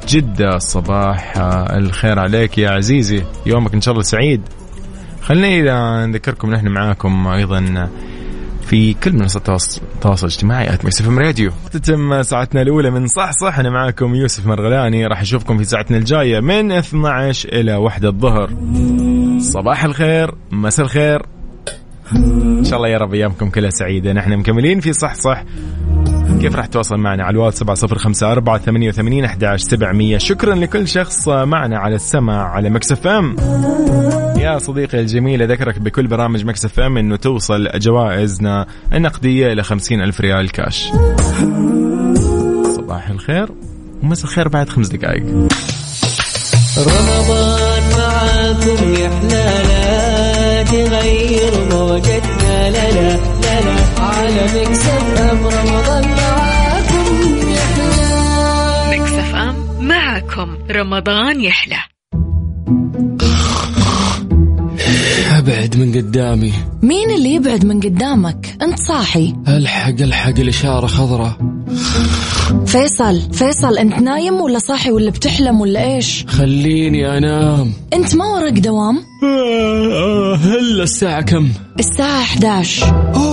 جدة 0.08 0.56
الصباح 0.56 1.34
الخير 1.72 2.20
عليك 2.20 2.58
يا 2.58 2.70
عزيزي. 2.70 3.24
يومك 3.46 3.74
إن 3.74 3.82
شاء 3.82 3.92
الله 3.92 4.04
سعيد. 4.04 4.42
خلينا 5.22 6.06
نذكركم 6.06 6.52
نحن 6.52 6.68
معاكم 6.68 7.28
أيضا 7.28 7.90
في 8.66 8.94
كل 8.94 9.14
منصات 9.14 9.50
التواصل 9.96 10.28
الاجتماعي 10.28 10.74
ات 10.74 10.86
ميكس 10.86 11.02
راديو 11.02 11.52
تتم 11.72 12.22
ساعتنا 12.22 12.62
الأولى 12.62 12.92
من 12.92 13.08
صح 13.08 13.32
صح. 13.32 13.60
أنا 13.60 13.70
معاكم 13.70 14.16
يوسف 14.16 14.48
مرغلاني. 14.48 15.08
راح 15.08 15.22
أشوفكم 15.22 15.58
في 15.58 15.64
ساعتنا 15.64 15.98
الجاية 15.98 16.40
من 16.40 16.72
12 16.72 17.50
إلى 17.50 17.76
1 17.76 18.06
الظهر. 18.06 18.50
صباح 19.40 19.84
الخير 19.84 20.36
مساء 20.52 20.86
الخير. 20.86 21.26
إن 22.16 22.64
شاء 22.64 22.78
الله 22.78 22.90
يا 22.90 22.98
رب 22.98 23.14
أيامكم 23.14 23.50
كلها 23.50 23.70
سعيدة. 23.70 24.14
نحن 24.14 24.38
مكملين 24.38 24.80
في 24.80 24.94
صح 24.94 25.14
صح. 25.14 25.44
كيف 26.44 26.56
راح 26.56 26.66
تواصل 26.66 26.98
معنا 26.98 27.24
على 27.24 27.34
الواتس 27.34 27.60
سبعة 27.60 27.76
صفر 27.76 27.98
خمسة 27.98 28.32
أربعة 28.32 28.58
ثمانية 28.58 28.90
وثمانين 28.90 29.26
أحداش 29.26 29.62
سبعمية. 29.62 30.18
شكرا 30.18 30.56
لكل 30.56 30.88
شخص 30.88 31.28
معنا 31.28 31.80
على 31.80 31.96
السمع 31.96 32.50
على 32.50 32.70
Mix 32.70 33.08
FM. 33.08 33.36
يا 34.38 34.60
صديقي 34.60 35.00
الجميل 35.00 35.42
أذكرك 35.42 35.80
بكل 35.80 36.08
برامج 36.08 36.46
Mix 36.46 36.80
FM 36.80 36.98
أنه 36.98 37.16
توصل 37.16 37.70
جوائزنا 37.76 38.66
النقدية 38.94 39.54
إلى 39.54 39.64
خمسين 39.64 40.02
ألف 40.02 40.22
ريال 40.22 40.52
كاش. 40.52 40.92
صباح 42.76 43.10
الخير 43.10 43.50
ومساء 44.04 44.26
الخير 44.26 44.48
بعد 44.48 44.70
خمس 44.70 44.88
دقائق. 44.88 45.24
رمضان 46.78 47.84
معاكم 47.98 48.94
يا 48.94 49.10
حلالا 49.10 50.64
تغير 50.64 51.54
موجتنا 51.72 52.70
لا 52.70 52.92
لا 52.92 53.18
لا 53.42 53.62
لا. 53.62 53.76
على 54.00 54.44
مكسف 54.56 55.22
إم 55.22 55.48
رمضان 55.48 56.23
معاكم 60.46 60.58
رمضان 60.72 61.42
يحلى. 61.42 61.78
أبعد 65.38 65.78
من 65.78 65.98
قدامي. 65.98 66.54
مين 66.84 67.12
اللي 67.12 67.34
يبعد 67.36 67.66
من 67.66 67.80
قدامك؟ 67.80 68.58
أنت 68.62 68.80
صاحي. 68.80 69.34
ألحق 69.48 70.02
ألحق 70.02 70.40
الإشارة 70.40 70.88
خضراء. 70.88 71.38
فيصل 72.66 73.34
فيصل 73.34 73.78
أنت 73.78 74.00
نايم 74.00 74.34
ولا 74.34 74.60
صاحي 74.60 74.92
ولا 74.92 75.12
بتحلم 75.12 75.62
ولا 75.62 75.96
إيش؟ 75.96 76.26
خليني 76.28 77.18
أنام. 77.18 77.74
أنت 77.94 78.16
ما 78.16 78.26
وراك 78.26 78.54
دوام؟ 78.54 79.04
هلا 80.44 80.84
الساعة 80.84 81.22
كم؟ 81.22 81.50
الساعة 81.80 82.22
11 82.22 83.14
اوف 83.16 83.33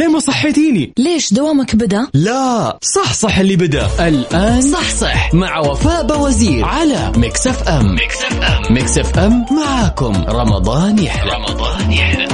ليه 0.00 0.08
ما 0.08 0.18
صحيتيني؟ 0.18 0.92
ليش 0.98 1.32
دوامك 1.32 1.76
بدأ؟ 1.76 2.06
لا 2.14 2.78
صح 2.82 3.12
صح 3.12 3.38
اللي 3.38 3.56
بدأ. 3.56 3.88
الآن 4.08 4.62
صح 4.62 4.90
صح. 4.90 5.34
مع 5.34 5.58
وفاء 5.58 6.06
بوزير 6.06 6.64
على 6.64 7.12
Mix 7.16 7.68
FM. 7.68 7.94
Mix 7.94 8.42
FM. 8.42 8.74
Mix 8.76 9.18
FM 9.18 9.46
معاكم. 9.50 10.12
رمضان 10.28 10.98
يحلى. 10.98 11.32
رمضان 11.32 11.92
يحلى. 11.92 12.28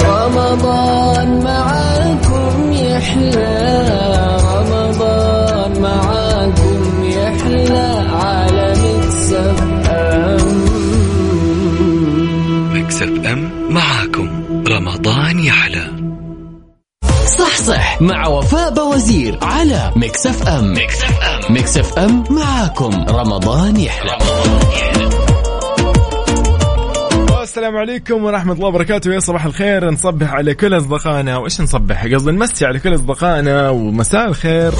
رمضان 0.00 1.44
معاكم 1.44 2.72
يحلى. 2.72 3.96
رمضان 4.44 5.82
معاكم 5.82 7.04
يحلى. 7.04 8.06
على 8.12 8.74
Mix 8.84 9.37
FM 9.37 9.73
رمضان 15.06 15.38
يحلى 15.38 15.90
صح 17.38 17.56
صح. 17.56 18.02
مع 18.02 18.26
وفاء 18.26 18.74
بوزير 18.74 19.38
على 19.42 19.92
Mix 19.96 20.48
FM 20.48 20.72
Mix 20.72 21.20
FM 21.20 21.54
Mix 21.54 21.98
FM 21.98 22.24
معاكم 22.30 23.04
رمضان 23.08 23.76
يحلى 23.76 24.12
رمضان 24.12 24.60
يحلى. 24.72 25.08
السلام 27.42 27.76
عليكم 27.76 28.24
ورحمة 28.24 28.52
الله 28.52 28.66
وبركاته. 28.66 29.12
يا 29.12 29.20
صباح 29.20 29.44
الخير. 29.44 29.90
نصبح 29.90 30.32
على 30.32 30.54
كل 30.54 30.76
أصدقائنا. 30.76 31.36
وإيش 31.36 31.60
نصبح؟ 31.60 32.06
قصدي 32.06 32.30
نمسي 32.30 32.66
على 32.66 32.78
كل 32.78 32.94
أصدقائنا. 32.94 33.68
ومساء 33.70 34.28
الخير. 34.28 34.72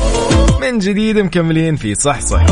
من 0.60 0.78
جديد 0.78 1.18
مكملين 1.18 1.76
في 1.76 1.94
صح 1.94 2.20
صح. 2.20 2.46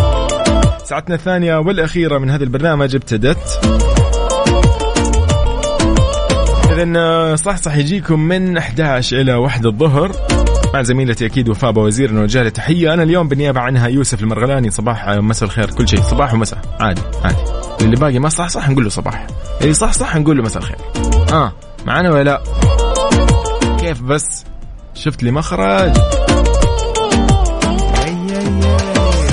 ساعتنا 0.84 1.14
الثانية 1.14 1.56
والأخيرة 1.56 2.18
من 2.18 2.30
هذا 2.30 2.44
البرنامج 2.44 2.94
ابتدت. 2.94 3.60
إذا 6.72 7.36
صح 7.36 7.56
صح 7.56 7.76
يجيكم 7.76 8.20
من 8.20 8.56
11 8.58 9.20
إلى 9.20 9.34
1 9.34 9.66
الظهر. 9.66 10.12
مع 10.74 10.82
زميلتي 10.82 11.26
أكيد 11.26 11.48
وفاء 11.48 11.78
وزير 11.78 12.12
نوجه 12.12 12.48
تحية. 12.48 12.94
أنا 12.94 13.02
اليوم 13.02 13.28
بالنيابة 13.28 13.60
عنها 13.60 13.88
يوسف 13.88 14.22
المرغلاني. 14.22 14.70
صباح 14.70 15.08
مساء 15.08 15.48
الخير. 15.48 15.70
كل 15.70 15.88
شيء. 15.88 16.00
صباح 16.00 16.34
ومساء. 16.34 16.58
عادي 16.80 17.00
عادي. 17.24 17.36
اللي 17.80 17.96
باقي 17.96 18.18
ما 18.18 18.28
صح 18.28 18.48
صح 18.48 18.68
نقول 18.68 18.84
له 18.84 18.90
صباح. 18.90 19.26
اللي 19.60 19.72
صح 19.72 19.92
صح 19.92 20.16
نقول 20.16 20.36
له 20.36 20.42
مساء 20.42 20.62
الخير. 20.62 20.76
آه 21.32 21.52
معنا 21.86 22.10
ولا 22.10 22.22
لا؟ 22.22 22.42
كيف 23.80 24.02
بس؟ 24.02 24.44
شفت 24.94 25.22
لي 25.22 25.30
مخرج. 25.30 25.92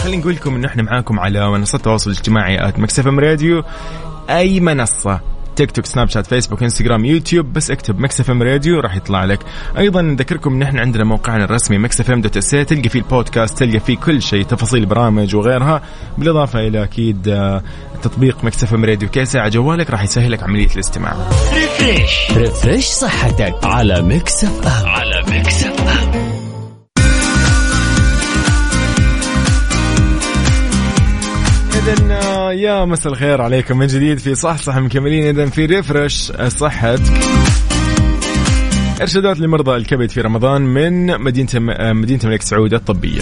خلينا 0.04 0.18
نقول 0.18 0.36
لكم 0.36 0.56
انه 0.56 0.68
إحنا 0.68 0.84
معاكم 0.84 1.20
على 1.20 1.52
منصات 1.52 1.76
التواصل 1.76 2.12
الاجتماعي 2.12 2.68
at 2.68 2.80
Mix 2.80 2.96
FM 2.96 3.08
Radio. 3.08 3.64
أي 4.30 4.60
منصة 4.60 5.20
تيك 5.60 5.72
توك 5.72 5.86
سناب 5.86 6.10
شات 6.10 6.28
فيسبوك 6.28 6.64
انستغرام 6.64 7.06
يوتيوب 7.06 7.54
بس 7.54 7.72
اكتب 7.72 8.00
Mix 8.00 8.20
FM 8.20 8.44
Radio 8.44 8.80
راح 8.80 8.96
يطلع 8.96 9.26
لك. 9.26 9.40
أيضا 9.78 10.02
نذكركم 10.02 10.54
ان 10.54 10.62
إحنا 10.62 10.82
عندنا 10.82 11.04
موقعنا 11.04 11.44
الرسمي 11.44 11.78
Mix 11.78 12.00
FM 12.02 12.22
dot 12.22 12.38
SA 12.38 12.50
تلقى 12.50 12.90
فيه 12.90 13.00
البودكاست 13.00 13.58
تلقى 13.58 13.80
فيه 13.80 13.98
كل 13.98 14.22
شيء 14.22 14.44
تفاصيل 14.44 14.86
برامج 14.86 15.36
وغيرها. 15.36 15.82
بالإضافة 16.18 16.60
إلى 16.60 16.84
أكيد 16.84 17.28
آه، 17.28 17.64
تطبيق 18.02 18.44
مكس 18.44 18.64
اف 18.64 18.74
ام 18.74 18.86
راديو 18.86 19.10
كي 19.10 19.23
اس 19.23 19.29
اي 19.29 19.36
على 19.36 19.50
جوالك 19.50 19.90
راح 19.90 20.04
يسهلك 20.04 20.44
عملية 20.44 20.70
الاستماع. 20.74 21.16
ريفريش 21.54 22.32
ريفريش 22.38 22.86
صحتك 22.86 23.56
على 23.64 24.02
مكس 24.02 24.44
اف 24.44 24.68
ام 24.68 24.88
على 24.90 25.22
مكس 25.28 25.64
اف 25.64 25.88
ام 26.16 26.29
اذا 31.90 32.20
آه، 32.28 32.54
يا 32.54 32.86
مساء 32.86 33.14
الخير 33.14 33.42
عليكم 33.42 33.78
من 33.78 33.88
جديد 33.88 34.18
في 34.18 34.36
صح 34.36 34.58
صح 34.58 34.78
مكملين. 34.78 35.24
اذا 35.24 35.46
في 35.46 35.66
refresh 35.66 36.32
صحتك 36.48 37.02
إرشادات 39.02 39.40
لمرضى 39.40 39.76
الكبد 39.76 40.10
في 40.10 40.22
رمضان 40.22 40.62
من 40.62 41.22
مدينة 41.22 41.50
آه، 41.56 41.94
مدينة 41.94 42.20
الملك 42.24 42.42
سعود 42.42 42.74
الطبية. 42.74 43.22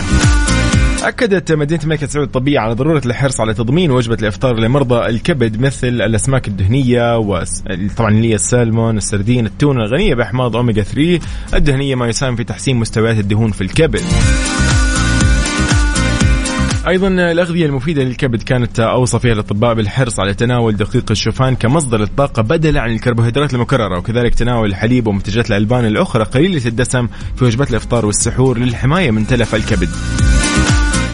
أكدت 1.04 1.52
مدينة 1.52 1.84
الملك 1.84 2.06
سعود 2.06 2.26
الطبية 2.26 2.60
على 2.60 2.74
ضرورة 2.74 3.02
الحرص 3.06 3.40
على 3.40 3.54
تضمين 3.54 3.92
وجبة 3.92 4.18
الإفطار 4.22 4.60
لمرضى 4.60 5.06
الكبد 5.10 5.62
مثل 5.62 5.88
الأسماك 5.88 6.48
الدهنية 6.48 7.18
وطبعا 7.18 8.10
اللي 8.10 8.30
هي 8.30 8.36
السلمون، 8.36 8.98
السردين، 8.98 9.46
التونة 9.46 9.84
الغنية 9.84 10.16
بأحماض 10.16 10.56
أوميجا 10.56 10.84
3 10.84 11.20
الدهنية 11.54 11.96
ما 11.96 12.08
يساهم 12.08 12.36
في 12.36 12.44
تحسين 12.44 12.78
مستويات 12.78 13.18
الدهون 13.18 13.52
في 13.52 13.62
الكبد. 13.62 14.04
أيضا 16.88 17.08
الأغذية 17.08 17.66
المفيدة 17.66 18.04
للكبد 18.04 18.44
كانت 18.44 18.80
اوصى 18.80 19.20
فيها 19.20 19.34
الأطباء 19.34 19.74
بالحرص 19.74 20.20
على 20.20 20.34
تناول 20.34 20.76
دقيق 20.76 21.12
الشوفان 21.12 21.56
كمصدر 21.56 21.98
للطاقة 21.98 22.42
بدلا 22.42 22.82
عن 22.82 22.92
الكربوهيدرات 22.92 23.54
المكررة 23.54 23.98
وكذلك 23.98 24.36
تناول 24.36 24.70
الحليب 24.70 25.08
ومنتجات 25.08 25.52
الألبان 25.52 25.86
الأخرى 25.86 26.24
قليلة 26.24 26.66
الدسم 26.66 27.08
في 27.36 27.46
وجبات 27.46 27.70
الإفطار 27.72 28.06
والسحور 28.06 28.58
للحماية 28.58 29.12
من 29.12 29.28
تلف 29.28 29.56
الكبد. 29.56 29.90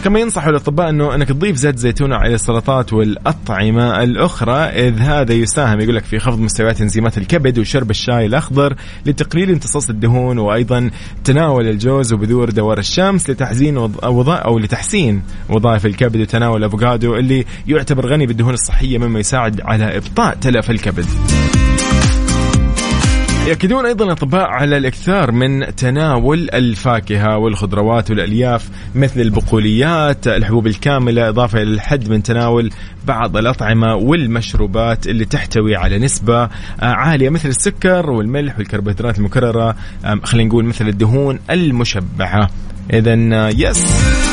كما 0.04 0.20
ينصح 0.20 0.46
الأطباء 0.46 0.90
إنه 0.90 1.14
إنك 1.14 1.28
تضيف 1.28 1.56
زيت 1.56 1.78
زيتون 1.78 2.12
على 2.12 2.34
السلطات 2.34 2.92
والأطعمة 2.92 4.02
الأخرى 4.02 4.56
إذ 4.56 4.98
هذا 4.98 5.32
يساهم 5.32 5.80
يقول 5.80 5.96
لك 5.96 6.04
في 6.04 6.18
خفض 6.18 6.38
مستويات 6.38 6.80
إنزيمات 6.80 7.18
الكبد 7.18 7.58
وشرب 7.58 7.90
الشاي 7.90 8.26
الأخضر 8.26 8.76
لتقليل 9.06 9.50
امتصاص 9.50 9.90
الدهون 9.90 10.38
وأيضا 10.38 10.90
تناول 11.24 11.68
الجوز 11.68 12.12
وبذور 12.12 12.50
دوار 12.50 12.78
الشمس 12.78 13.30
لتحزين 13.30 13.76
وضع 14.02 14.44
أو 14.44 14.58
لتحسين 14.58 15.22
وظائف 15.48 15.86
الكبد 15.86 16.20
وتناول 16.20 16.58
الأفوكادو 16.58 17.16
اللي 17.16 17.44
يعتبر 17.66 18.06
غني 18.06 18.26
بالدهون 18.26 18.54
الصحية 18.54 18.98
مما 18.98 19.20
يساعد 19.20 19.60
على 19.60 19.96
إبطاء 19.96 20.34
تلف 20.34 20.70
الكبد. 20.70 21.06
يأكدون 23.48 23.86
أيضا 23.86 24.04
الأطباء 24.04 24.46
على 24.46 24.76
الإكثار 24.76 25.32
من 25.32 25.74
تناول 25.76 26.50
الفاكهة 26.54 27.38
والخضروات 27.38 28.10
والألياف 28.10 28.70
مثل 28.94 29.20
البقوليات 29.20 30.28
الحبوب 30.28 30.66
الكاملة 30.66 31.28
إضافة 31.28 31.62
إلى 31.62 31.70
الحد 31.70 32.08
من 32.08 32.22
تناول 32.22 32.70
بعض 33.06 33.36
الأطعمة 33.36 33.94
والمشروبات 33.94 35.06
اللي 35.06 35.24
تحتوي 35.24 35.76
على 35.76 35.98
نسبة 35.98 36.42
آه، 36.42 36.50
عالية 36.80 37.28
مثل 37.30 37.48
السكر 37.48 38.10
والملح 38.10 38.58
والكربوهيدرات 38.58 39.18
المكررة. 39.18 39.76
خلينا 40.22 40.48
نقول 40.48 40.64
مثل 40.64 40.88
الدهون 40.88 41.38
المشبعة. 41.50 42.50
إذا 42.92 43.48
يس. 43.48 44.23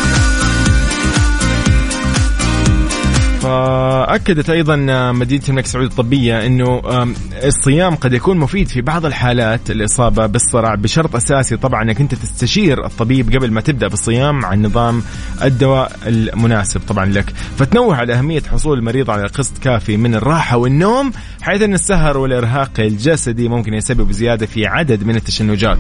فأكدت 3.42 4.50
أيضا 4.50 4.76
مدينة 5.12 5.44
الملك 5.50 5.66
سعود 5.66 5.86
الطبية 5.86 6.46
أنه 6.46 6.82
الصيام 7.44 7.96
قد 7.96 8.14
يكون 8.14 8.38
مفيد 8.38 8.68
في 8.68 8.82
بعض 8.82 9.06
الحالات 9.06 9.72
الإصابة 9.72 10.26
بالصرع 10.26 10.76
بشرط 10.76 11.16
أساسي 11.16 11.58
طبعا 11.58 11.84
أنك 11.84 12.02
أنت 12.02 12.16
تستشير 12.16 12.86
الطبيب 12.86 13.36
قبل 13.36 13.52
ما 13.52 13.62
تبدأ 13.62 13.88
بالصيام 13.88 14.46
عن 14.46 14.66
نظام 14.66 15.04
الدواء 15.44 15.92
المناسب 16.08 16.82
طبعا 16.88 17.06
لك. 17.06 17.34
فتنوه 17.58 17.96
على 17.96 18.14
أهمية 18.14 18.42
حصول 18.52 18.78
المريض 18.78 19.10
على 19.10 19.28
قسط 19.28 19.58
كافي 19.58 19.98
من 19.98 20.16
الراحة 20.16 20.58
والنوم 20.58 21.12
حيث 21.42 21.62
أن 21.62 21.74
السهر 21.74 22.18
والإرهاق 22.18 22.72
الجسدي 22.80 23.48
ممكن 23.48 23.74
يسبب 23.74 24.12
زيادة 24.12 24.46
في 24.46 24.66
عدد 24.66 25.04
من 25.04 25.16
التشنجات. 25.16 25.80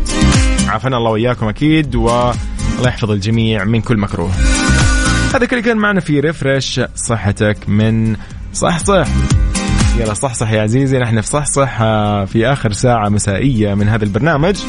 عافانا 0.67 0.97
الله 0.97 1.11
وإياكم 1.11 1.47
أكيد 1.47 1.95
والله 1.95 2.33
يحفظ 2.85 3.11
الجميع 3.11 3.63
من 3.63 3.81
كل 3.81 3.97
مكروه. 3.97 4.31
هذا 5.33 5.45
كل 5.45 5.59
كان 5.59 5.77
معنا 5.77 5.99
في 5.99 6.19
refresh 6.19 6.81
صحتك 6.95 7.57
من 7.67 8.15
صح 8.53 8.79
صح 8.79 9.07
يلا 9.99 10.13
صح 10.13 10.33
صح 10.33 10.51
يا 10.51 10.61
عزيزي 10.61 10.99
نحن 10.99 11.21
في 11.21 11.27
صح 11.27 11.45
صح 11.45 11.81
آه، 11.81 12.25
في 12.25 12.47
آخر 12.47 12.71
ساعة 12.71 13.09
مسائية 13.09 13.73
من 13.73 13.89
هذا 13.89 14.03
البرنامج. 14.03 14.59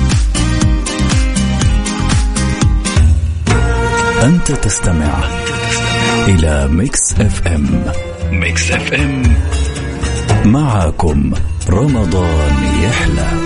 أنت 4.23 4.53
تستمع 4.53 5.25
إلى 6.29 6.69
ميكس 6.69 7.21
إف 7.21 7.47
إم. 7.47 7.85
ميكس 8.31 8.71
إف 8.71 8.93
إم. 8.93 9.23
معكم 10.45 11.33
رمضان 11.69 12.55
يحلى. 12.83 13.42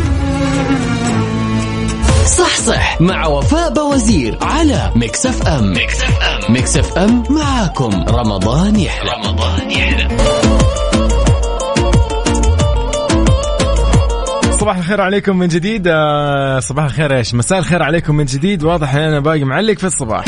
صح 2.27 2.57
صح 2.57 3.01
مع 3.01 3.27
وفاء 3.27 3.75
بوزير 3.75 4.39
على 4.43 4.93
ميكس 4.97 5.27
اف 5.27 5.49
ام. 5.49 5.73
ميكس 5.73 6.03
اف 6.03 6.23
ام 6.23 6.53
ميكس 6.53 6.77
اف 6.77 6.99
ام 6.99 7.25
معاكم. 7.31 8.05
رمضان 8.09 8.81
يحلى. 8.81 9.11
رمضان 9.11 9.71
يحلى. 9.71 10.09
صباح 14.61 14.77
الخير 14.77 15.01
عليكم 15.01 15.39
من 15.39 15.49
جديد. 15.49 15.89
آه، 15.89 16.61
صباح 16.61 16.85
الخير 16.85 17.17
إيش. 17.17 17.35
مساء 17.35 17.59
الخير 17.59 17.83
عليكم 17.83 18.17
من 18.17 18.25
جديد. 18.25 18.65
واضح 18.65 18.95
إن 18.95 19.01
أنا 19.01 19.21
باقي 19.21 19.45
معلق 19.45 19.79
في 19.79 19.87
الصباح. 19.87 20.25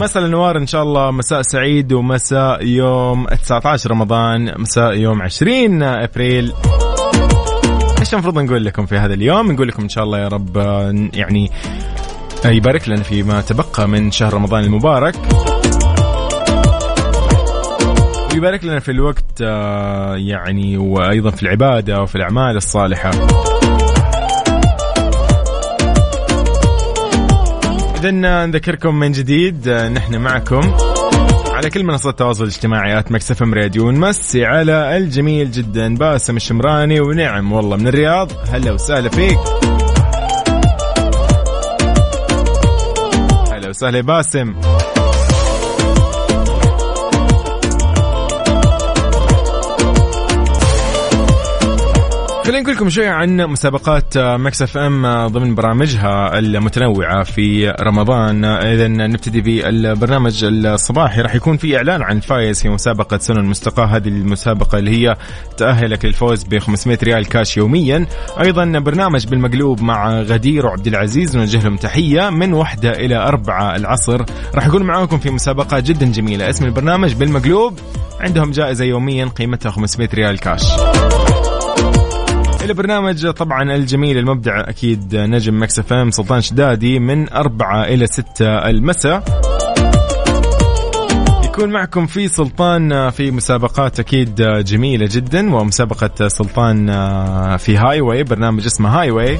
مساء 0.00 0.22
الأنوار 0.22 0.56
إن 0.56 0.66
شاء 0.66 0.82
الله. 0.82 1.10
مساء 1.10 1.42
سعيد 1.42 1.92
ومساء 1.92 2.64
يوم 2.64 3.26
19 3.26 3.90
رمضان. 3.90 4.54
مساء 4.58 4.92
يوم 4.92 5.22
20 5.22 5.82
أبريل. 5.82 6.52
إيش 8.06 8.14
المفروض 8.14 8.38
نقول 8.38 8.64
لكم 8.64 8.86
في 8.86 8.96
هذا 8.96 9.14
اليوم؟ 9.14 9.52
نقول 9.52 9.68
لكم 9.68 9.82
إن 9.82 9.88
شاء 9.88 10.04
الله 10.04 10.18
يا 10.18 10.28
رب 10.28 10.56
يعني 11.14 11.50
يبارك 12.44 12.88
لنا 12.88 13.02
فيما 13.02 13.40
تبقى 13.40 13.88
من 13.88 14.10
شهر 14.10 14.34
رمضان 14.34 14.64
المبارك. 14.64 15.14
ويبارك 18.32 18.64
لنا 18.64 18.78
في 18.78 18.90
الوقت 18.90 19.40
يعني 20.16 20.76
وأيضا 20.76 21.30
في 21.30 21.42
العبادة 21.42 22.02
وفي 22.02 22.14
الأعمال 22.14 22.56
الصالحة. 22.56 23.10
اذا 27.96 28.10
نذكركم 28.46 28.94
من 28.94 29.12
جديد 29.12 29.68
نحن 29.68 30.18
معكم. 30.18 30.72
على 31.56 31.70
كل 31.70 31.84
منصات 31.84 32.12
التواصل 32.12 32.44
الاجتماعي 32.44 32.98
at 32.98 33.12
مكس 33.12 33.35
إف 33.35 33.42
إم 33.42 33.54
راديو 33.54 33.88
ونمسي 33.88 34.44
على 34.44 34.96
الجميل 34.96 35.50
جدا 35.50 35.94
باسم 35.94 36.36
الشمراني 36.36 37.00
ونعم 37.00 37.52
والله 37.52 37.76
من 37.76 37.88
الرياض. 37.88 38.32
هلا 38.48 38.72
وسهلا 38.72 39.08
فيك. 39.08 39.38
هلا 43.52 43.68
وسهلا 43.68 44.00
باسم. 44.00 44.54
خلينا 52.46 52.60
نقول 52.60 52.74
لكم 52.74 52.88
شوي 52.90 53.06
عن 53.06 53.36
مسابقات 53.36 54.18
مكس 54.18 54.62
إف 54.62 54.76
إم 54.76 55.26
ضمن 55.26 55.54
برامجها 55.54 56.38
المتنوعة 56.38 57.22
في 57.22 57.70
رمضان. 57.70 58.44
اذا 58.44 58.88
نبتدي 58.88 59.40
بالبرنامج 59.40 60.44
الصباحي. 60.44 61.20
راح 61.20 61.34
يكون 61.34 61.56
في 61.56 61.76
إعلان 61.76 62.02
عن 62.02 62.16
الفايز 62.16 62.62
في 62.62 62.68
مسابقة 62.68 63.18
سنن 63.18 63.44
مستقاه 63.44 63.84
هذه 63.84 64.08
المسابقة 64.08 64.78
اللي 64.78 64.90
هي 64.90 65.16
تاهلك 65.56 66.04
للفوز 66.04 66.44
ب 66.44 66.58
500 66.58 66.98
ريال 67.02 67.28
كاش 67.28 67.56
يوميا. 67.56 68.06
أيضا 68.40 68.64
برنامج 68.78 69.26
بالمقلوب 69.26 69.82
مع 69.82 70.20
غدير 70.20 70.66
وعبد 70.66 70.86
العزيز. 70.86 71.36
نوجه 71.36 71.62
لهم 71.64 71.76
تحية 71.76 72.30
من 72.30 72.52
واحدة 72.52 72.90
إلى 72.90 73.16
أربعة 73.16 73.76
العصر. 73.76 74.24
راح 74.54 74.66
يكون 74.66 74.82
معاكم 74.82 75.18
في 75.18 75.30
مسابقة 75.30 75.78
جدا 75.80 76.06
جميلة. 76.06 76.50
اسم 76.50 76.64
البرنامج 76.64 77.14
بالمقلوب. 77.14 77.78
عندهم 78.20 78.50
جائزة 78.50 78.84
يوميا 78.84 79.24
قيمتها 79.24 79.70
500 79.70 80.08
ريال 80.14 80.38
كاش. 80.38 80.62
البرنامج 82.70 83.30
طبعا 83.30 83.62
الجميل 83.74 84.18
المبدع 84.18 84.60
أكيد 84.60 85.16
نجم 85.16 85.62
مكس 85.62 85.78
إف 85.78 85.92
إم 85.92 86.10
سلطان 86.10 86.40
شدادي 86.40 86.98
من 86.98 87.32
أربعة 87.32 87.84
إلى 87.84 88.06
ستة 88.06 88.46
المساء. 88.46 89.22
يكون 91.44 91.70
معكم 91.70 92.06
في 92.06 92.28
سلطان 92.28 93.10
في 93.10 93.30
مسابقات 93.30 94.00
أكيد 94.00 94.34
جميلة 94.42 95.08
جدا 95.12 95.54
ومسابقة 95.54 96.28
سلطان 96.28 96.86
في 97.56 97.76
highway 97.76 98.22
برنامج 98.22 98.66
اسمه 98.66 99.00
highway 99.00 99.38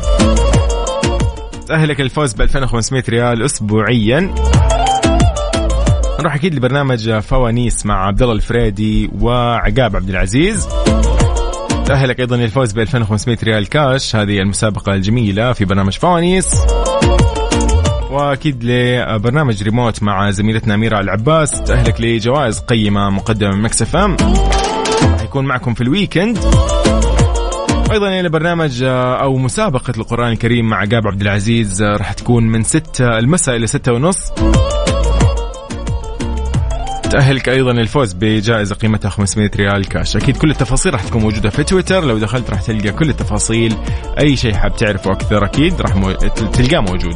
تأهلك 1.69 2.01
الفوز 2.01 2.33
ب 2.33 2.41
2500 2.41 3.05
ريال 3.09 3.43
اسبوعيا. 3.43 4.35
نروح 6.21 6.35
أكيد 6.35 6.55
لبرنامج 6.55 7.19
فوانيس 7.19 7.87
مع 7.87 8.07
عبد 8.07 8.23
الله 8.23 8.35
الفريدي 8.35 9.11
وعقاب 9.21 9.97
عبد 9.97 10.09
العزيز. 10.09 10.69
تأهلك 11.87 12.21
أيضا 12.21 12.37
للفوز 12.37 12.73
ب 12.73 12.79
2500 12.79 13.39
ريال 13.45 13.69
كاش. 13.69 14.17
هذه 14.17 14.39
المسابقة 14.39 14.95
الجميلة 14.95 15.53
في 15.53 15.65
برنامج 15.65 15.99
فوانيس. 15.99 16.61
وأكيد 18.11 18.65
لبرنامج 18.65 19.63
ريموت 19.63 20.03
مع 20.03 20.31
زميلتنا 20.31 20.75
أميرة 20.75 21.01
العباس. 21.01 21.51
تأهلك 21.51 22.01
لجوائز 22.01 22.59
قيمة 22.59 23.11
مقدمة 23.11 23.51
من 23.51 23.63
مكس 23.63 23.83
إف 23.83 23.97
إم. 23.97 24.17
يكون 25.25 25.45
معكم 25.45 25.75
في 25.75 25.81
ال 25.81 25.87
weekend. 25.87 26.39
أيضا 27.93 28.09
إلى 28.09 28.29
برنامج 28.29 28.83
أو 28.83 29.37
مسابقة 29.37 29.93
القرآن 29.99 30.33
الكريم 30.33 30.69
مع 30.69 30.77
عقاب 30.77 31.07
عبد 31.07 31.21
العزيز 31.21 31.83
راح 31.83 32.13
تكون 32.13 32.43
من 32.49 32.63
6 32.63 33.19
المساء 33.19 33.57
إلى 33.57 33.67
6 33.67 33.93
ونص. 33.93 34.33
تأهلك 37.17 37.49
أيضا 37.49 37.73
للفوز 37.73 38.13
بجائزة 38.13 38.75
قيمتها 38.75 39.09
500 39.09 39.51
ريال 39.57 39.89
كاش. 39.89 40.17
أكيد 40.17 40.37
كل 40.37 40.51
التفاصيل 40.51 40.93
راح 40.93 41.05
تكون 41.05 41.23
موجودة 41.23 41.51
في 41.51 41.65
تويتر. 41.65 42.05
لو 42.05 42.19
دخلت 42.19 42.51
راح 42.51 42.63
تلقى 42.63 42.93
كل 42.93 43.11
التفاصيل. 43.11 43.77
أي 44.19 44.37
شيء 44.37 44.55
حاب 44.55 44.77
تعرفه 44.77 45.13
أكثر 45.13 45.45
أكيد 45.45 45.81
راح 45.81 45.97
مو... 45.97 46.13
تلقاه 46.53 46.81
موجود. 46.81 47.15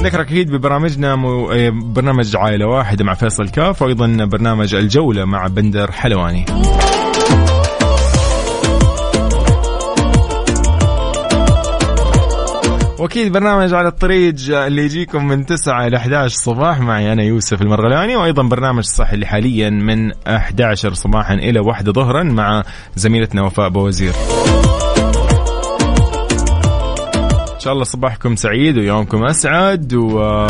نذكرك 0.00 0.26
أكيد 0.26 0.50
ببرامجنا 0.50 1.16
مو... 1.16 1.46
برنامج 1.72 2.36
عائلة 2.36 2.66
واحدة 2.66 3.04
مع 3.04 3.14
فيصل 3.14 3.48
كاف 3.48 3.82
وأيضا 3.82 4.24
برنامج 4.24 4.74
الجولة 4.74 5.24
مع 5.24 5.46
بندر 5.46 5.92
حلواني. 5.92 6.44
وأكيد 13.04 13.32
برنامج 13.32 13.74
على 13.74 13.88
الطريق 13.88 14.34
اللي 14.50 14.84
يجيكم 14.84 15.28
من 15.28 15.46
9 15.46 15.86
إلى 15.86 15.96
11 15.96 16.34
صباح. 16.34 16.80
معي 16.80 17.12
أنا 17.12 17.22
يوسف 17.22 17.62
المرغلاني 17.62 18.16
وأيضا 18.16 18.42
برنامج 18.42 18.84
صح 18.84 19.10
اللي 19.10 19.26
حاليا 19.26 19.70
من 19.70 20.12
11 20.26 20.94
صباحا 20.94 21.34
إلى 21.34 21.60
1 21.60 21.90
ظهرا 21.90 22.22
مع 22.22 22.62
زميلتنا 22.96 23.42
وفاء 23.42 23.68
بوزير 23.68 24.12
إن 27.54 27.60
شاء 27.60 27.72
الله 27.72 27.84
صباحكم 27.84 28.36
سعيد 28.36 28.78
ويومكم 28.78 29.24
أسعد 29.24 29.94
و 29.94 30.46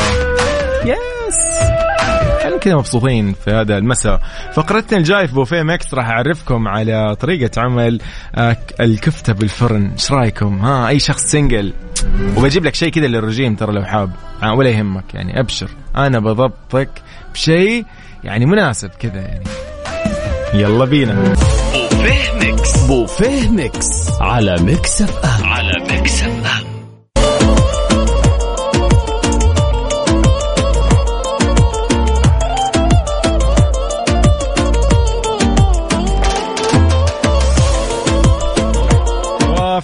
yes. 0.85 1.39
خلينا 2.43 2.59
كذا 2.61 2.75
مبسوطين 2.75 3.33
في 3.45 3.51
هذا 3.51 3.79
المساء. 3.79 4.21
فقرتنا 4.55 4.99
الجاي 4.99 5.29
في 5.29 5.35
بوفيه 5.35 5.63
ميكس 5.63 5.95
راح 5.95 6.09
أعرفكم 6.09 6.69
على 6.69 7.17
طريقة 7.21 7.63
عمل 7.63 8.01
الكفتة 8.81 9.33
بالفرن. 9.33 9.91
إيش 9.93 10.13
رأيكم؟ 10.13 10.59
ها 10.59 10.89
أي 10.89 10.99
شخص 10.99 11.23
single 11.23 11.73
وبجيب 12.37 12.65
لك 12.65 12.75
شيء 12.75 12.89
كذا 12.93 13.07
للرجيم 13.07 13.55
ترى 13.55 13.73
لو 13.73 13.85
حاب. 13.85 14.11
ولا 14.57 14.71
يهمك 14.71 15.15
يعني 15.15 15.41
أبشر. 15.41 15.71
أنا 15.97 16.19
بضبطك 16.19 16.91
بشيء 17.35 17.85
يعني 18.25 18.47
مناسب 18.47 18.89
كذا 18.89 19.21
يعني. 19.21 19.45
يلا 20.55 20.85
بينا. 20.85 21.35
بوفيه 21.73 22.33
ميكس. 22.41 22.87
بوفيه 22.87 23.49
ميكس. 23.49 24.11
على 24.21 24.57
ميكس 24.63 25.03
أف 25.03 25.25
أم. 25.25 25.45
على 25.49 25.73
ميكس 25.91 26.23
أف 26.23 26.34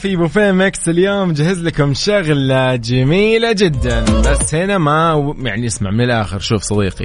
في 0.00 0.16
بوفيه 0.16 0.52
ميكس 0.52 0.88
اليوم. 0.88 1.32
جهز 1.32 1.62
لكم 1.62 1.94
شغلة 1.94 2.76
جميلة 2.76 3.52
جدا. 3.52 4.04
بس 4.04 4.54
هنا 4.54 4.78
ما 4.78 5.34
يعني 5.42 5.66
اسمع 5.66 5.90
من 5.90 6.00
الآخر 6.00 6.38
شوف 6.38 6.62
صديقي. 6.62 7.04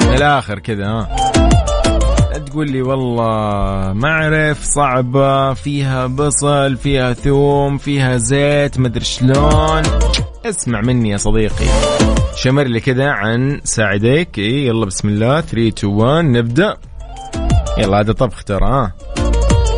من 0.00 0.14
الآخر 0.14 0.58
كذا 0.58 0.86
ها. 0.86 1.16
تقول 2.46 2.70
لي 2.70 2.82
والله 2.82 3.92
ما 3.92 4.08
اعرف 4.08 4.62
صعبة 4.62 5.54
فيها 5.54 6.06
بصل 6.06 6.76
فيها 6.76 7.12
ثوم 7.12 7.78
فيها 7.78 8.16
زيت 8.16 8.78
مدري 8.78 9.04
شلون. 9.04 9.82
اسمع 10.44 10.80
مني 10.80 11.10
يا 11.10 11.16
صديقي. 11.16 11.66
شمر 12.36 12.64
لي 12.64 12.80
كذا 12.80 13.10
عن 13.10 13.60
ساعديك. 13.64 14.38
إيه 14.38 14.66
يلا 14.66 14.86
بسم 14.86 15.08
الله. 15.08 15.40
3 15.40 15.68
2 15.68 15.92
1 15.92 16.24
نبدأ. 16.24 16.76
يلا 17.78 18.00
هذا 18.00 18.12
طبخ 18.12 18.44
ترى 18.44 18.66
ها. 18.66 18.92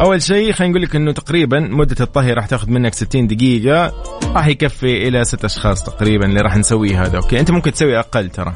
أول 0.01 0.23
شيء 0.23 0.53
خلينا 0.53 0.73
نقول 0.73 0.83
لك 0.83 0.97
إنه 0.97 1.13
تقريبا 1.13 1.61
مدة 1.61 1.97
الطهي 2.01 2.33
راح 2.33 2.47
تاخذ 2.47 2.71
منك 2.71 2.95
60 2.95 3.27
دقيقة. 3.27 3.93
راح 4.35 4.47
يكفي 4.47 5.09
إلى 5.09 5.25
ست 5.25 5.45
أشخاص 5.45 5.85
تقريبا 5.85 6.27
اللي 6.27 6.41
راح 6.41 6.57
نسويه 6.57 7.03
هذا. 7.03 7.17
okay 7.17 7.41
أنت 7.41 7.51
ممكن 7.51 7.73
تسوي 7.73 7.99
أقل 7.99 8.31
ترى. 8.31 8.55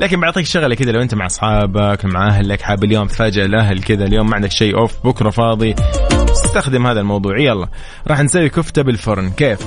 لكن 0.00 0.20
بعطيك 0.20 0.46
شغلة 0.46 0.74
كذا 0.74 0.92
لو 0.92 1.02
أنت 1.02 1.14
مع 1.14 1.26
أصحابك 1.26 2.04
مع 2.04 2.28
أهلك 2.28 2.60
حاب 2.60 2.84
اليوم 2.84 3.06
تفاجئ 3.06 3.44
الأهل 3.44 3.82
كذا 3.82 4.04
اليوم 4.04 4.30
ما 4.30 4.34
عندك 4.34 4.50
شيء 4.50 4.78
off 4.78 5.06
بكرة 5.06 5.30
فاضي 5.30 5.74
استخدم 6.32 6.86
هذا 6.86 7.00
الموضوع. 7.00 7.38
يلا 7.38 7.68
راح 8.08 8.20
نسوي 8.20 8.48
كفتة 8.48 8.82
بالفرن. 8.82 9.30
كيف؟ 9.30 9.60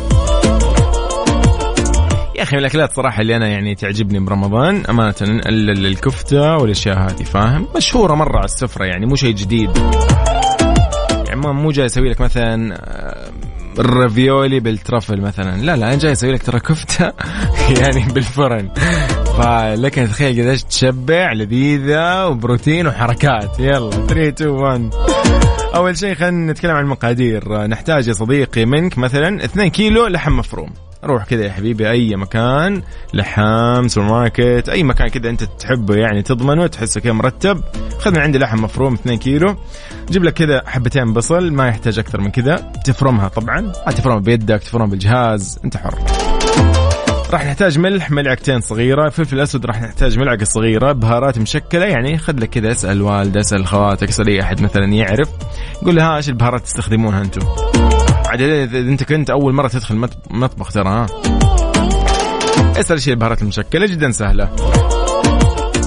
يا 2.36 2.44
أخي 2.44 2.56
من 2.56 2.60
الأكلات 2.60 2.96
صراحة 2.96 3.22
اللي 3.22 3.36
أنا 3.36 3.48
يعني 3.48 3.76
تعجبني 3.76 4.20
برمضان 4.20 4.86
أمانة 4.90 5.16
الكفتة 5.22 6.58
والأشياء 6.58 6.98
هذه 6.98 7.24
فاهم؟ 7.24 7.68
مشهورة 7.76 8.16
مرة 8.16 8.38
على 8.38 8.46
السفرة 8.46 8.86
يعني 8.86 9.06
مو 9.06 9.16
شيء 9.16 9.36
جديد. 9.36 9.72
يعني 11.46 11.58
مو 11.62 11.72
جاي 11.72 11.86
أسوي 11.86 12.10
لك 12.10 12.22
مثلا 12.22 12.78
الرافيولي 13.80 14.60
بالترفل 14.60 15.22
مثلا. 15.22 15.58
لا 15.62 15.76
لا 15.76 15.88
أنا 15.88 15.96
جاي 15.96 16.12
أسوي 16.12 16.32
لك 16.32 16.44
ترى 16.44 16.60
كفتة 16.60 17.06
يعني 17.82 18.14
بالفرن. 18.14 18.70
فلك 19.38 20.00
أن 20.00 20.08
تتخيل 20.08 20.48
قديش 20.48 20.64
تشبع 20.64 21.34
لذيذة 21.34 22.28
وبروتين 22.28 22.88
وحركات. 22.88 23.60
يلا 23.60 23.92
3 23.92 24.28
2 24.28 24.50
1 24.50 24.90
أول 25.76 25.98
شيء 25.98 26.16
خلينا 26.16 26.52
نتكلم 26.52 26.72
عن 26.72 26.84
المقادير. 26.84 27.68
نحتاج 27.68 28.08
يا 28.08 28.14
صديقي 28.14 28.66
منك 28.66 28.98
مثلا 28.98 29.46
2 29.46 29.70
كيلو 29.70 30.08
لحم 30.08 30.38
مفروم. 30.38 30.70
روح 31.04 31.26
كذا 31.26 31.46
يا 31.46 31.52
حبيبي 31.52 31.90
أي 31.90 32.16
مكان 32.16 32.82
لحام 33.14 33.88
سوبر 33.88 34.08
ماركت 34.08 34.70
أي 34.70 34.84
مكان 34.84 35.08
كذا 35.08 35.30
أنت 35.30 35.44
تحبه 35.44 35.96
يعني 35.96 36.22
تضمنه 36.22 36.68
تحسه 36.68 37.02
كذا 37.02 37.14
مرتب. 37.14 37.64
خذ 38.00 38.12
من 38.12 38.20
عندي 38.20 38.38
لحم 38.38 38.64
مفروم 38.64 38.94
2 38.94 39.18
كيلو. 39.18 39.56
جيب 40.10 40.24
لك 40.24 40.34
كذا 40.34 40.64
حبتين 40.66 41.14
بصل 41.14 41.52
ما 41.52 41.68
يحتاج 41.68 42.00
أكثر 42.00 42.22
من 42.22 42.32
كذا. 42.32 42.56
تفرمها 42.86 43.28
طبعا. 43.28 43.72
تفرمها 43.72 44.20
بيدك 44.20 44.64
تفرمها 44.64 44.88
بالجهاز 44.88 45.60
أنت 45.66 45.78
حر. 45.78 45.96
راح 47.32 47.46
نحتاج 47.46 47.80
ملح 47.80 48.12
ملعقتين 48.12 48.62
صغيرة 48.62 49.10
فلفل 49.10 49.40
أسود 49.40 49.66
راح 49.66 49.82
نحتاج 49.82 50.20
ملعقة 50.20 50.44
صغيرة 50.44 50.92
بهارات 50.92 51.40
مشكلة. 51.40 51.86
يعني 51.86 52.18
خذ 52.18 52.40
لك 52.40 52.50
كذا 52.50 52.72
اسأل 52.72 53.02
والدة 53.02 53.40
اسأل 53.40 53.68
خواتك 53.68 54.10
اسأل 54.10 54.28
أي 54.28 54.42
أحد 54.42 54.62
مثلا 54.62 54.86
يعرف. 54.86 55.30
قول 55.86 55.96
له 55.96 56.04
ها 56.04 56.18
إيش 56.18 56.30
البهارات 56.30 56.62
تستخدمونها 56.62 57.22
أنتم؟ 57.22 57.42
عاد 58.32 58.42
إذا 58.42 58.80
أنت 58.80 59.04
كنت 59.04 59.30
أول 59.30 59.54
مرة 59.54 59.68
تدخل 59.68 60.10
مطبخ 60.30 60.72
ترى 60.72 60.90
ها؟ 60.90 61.06
اسأل 62.80 62.96
إيش 62.96 63.10
البهارات 63.10 63.42
المشكلة 63.42 63.86
جدا 63.86 64.12
سهلة. 64.12 64.50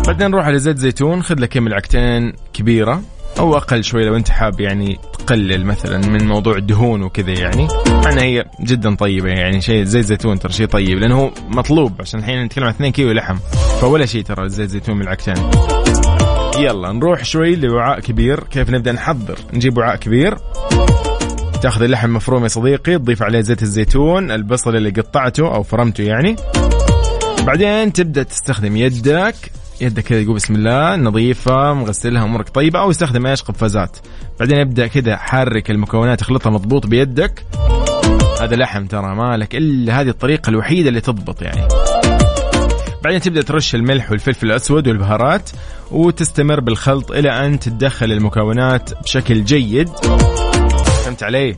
بعدين 0.06 0.30
نروح 0.30 0.46
على 0.46 0.58
زيت 0.58 0.78
زيتون 0.78 1.22
خذ 1.22 1.40
لك 1.40 1.56
ملعقتين 1.56 2.32
كبيرة 2.52 3.02
أو 3.38 3.56
أقل 3.56 3.84
شوي 3.84 4.04
لو 4.04 4.16
أنت 4.16 4.28
حاب 4.28 4.60
يعني 4.60 4.98
تقلل 5.18 5.66
مثلا 5.66 5.98
من 6.06 6.26
موضوع 6.26 6.56
الدهون 6.56 7.02
وكذا 7.02 7.30
يعني. 7.30 7.68
مع 7.88 8.22
هي 8.22 8.44
جدا 8.60 8.94
طيبة 8.94 9.28
يعني 9.28 9.60
شيء 9.60 9.84
زيت 9.84 10.04
زيتون 10.04 10.38
ترى 10.38 10.52
شيء 10.52 10.66
طيب 10.66 10.98
لأنه 10.98 11.18
هو 11.18 11.30
مطلوب 11.48 11.92
عشان 12.00 12.20
الحين 12.20 12.44
نتكلم 12.44 12.64
عن 12.64 12.70
2 12.70 12.92
كيلو 12.92 13.12
لحم. 13.12 13.36
فولا 13.80 14.06
شيء 14.06 14.22
ترى 14.22 14.48
زيت 14.48 14.70
زيتون 14.70 14.96
ملعقتين. 14.96 15.50
يلا 16.58 16.92
نروح 16.92 17.24
شوي 17.24 17.56
لوعاء 17.56 18.00
كبير. 18.00 18.40
كيف 18.40 18.70
نبدأ 18.70 18.92
نحضر؟ 18.92 19.38
نجيب 19.52 19.78
وعاء 19.78 19.96
كبير. 19.96 20.38
تاخذ 21.64 21.82
اللحم 21.82 22.10
مفروم 22.10 22.42
يا 22.42 22.48
صديقي 22.48 22.98
تضيف 22.98 23.22
عليه 23.22 23.40
زيت 23.40 23.62
الزيتون 23.62 24.30
البصل 24.30 24.76
اللي 24.76 24.90
قطعته 24.90 25.54
أو 25.54 25.62
فرمته 25.62 26.04
يعني. 26.04 26.36
بعدين 27.46 27.92
تبدأ 27.92 28.22
تستخدم 28.22 28.76
يدك 28.76 29.34
يدك 29.80 30.02
كذا 30.02 30.20
يقول 30.20 30.34
بسم 30.34 30.54
الله 30.54 30.96
نظيفة 30.96 31.74
مغسلها 31.74 32.24
أمورك 32.24 32.48
طيبة 32.48 32.80
أو 32.80 32.90
استخدم 32.90 33.26
أيش؟ 33.26 33.42
قفازات. 33.42 33.96
بعدين 34.40 34.58
ابدأ 34.58 34.86
كذا 34.86 35.16
حرك 35.16 35.70
المكونات 35.70 36.20
اخلطها 36.20 36.50
مضبوط 36.50 36.86
بيدك. 36.86 37.44
هذا 38.40 38.56
لحم 38.56 38.86
ترى 38.86 39.14
مالك 39.14 39.54
إلا 39.54 40.00
هذه 40.00 40.08
الطريقة 40.08 40.50
الوحيدة 40.50 40.88
اللي 40.88 41.00
تضبط 41.00 41.42
يعني. 41.42 41.68
بعدين 43.04 43.20
تبدأ 43.20 43.42
ترش 43.42 43.74
الملح 43.74 44.10
والفلفل 44.10 44.46
الأسود 44.46 44.88
والبهارات 44.88 45.50
وتستمر 45.90 46.60
بالخلط 46.60 47.10
إلى 47.10 47.46
أن 47.46 47.58
تتدخل 47.58 48.12
المكونات 48.12 49.02
بشكل 49.02 49.44
جيد. 49.44 49.88
فهمت 51.14 51.22
علي؟ 51.22 51.56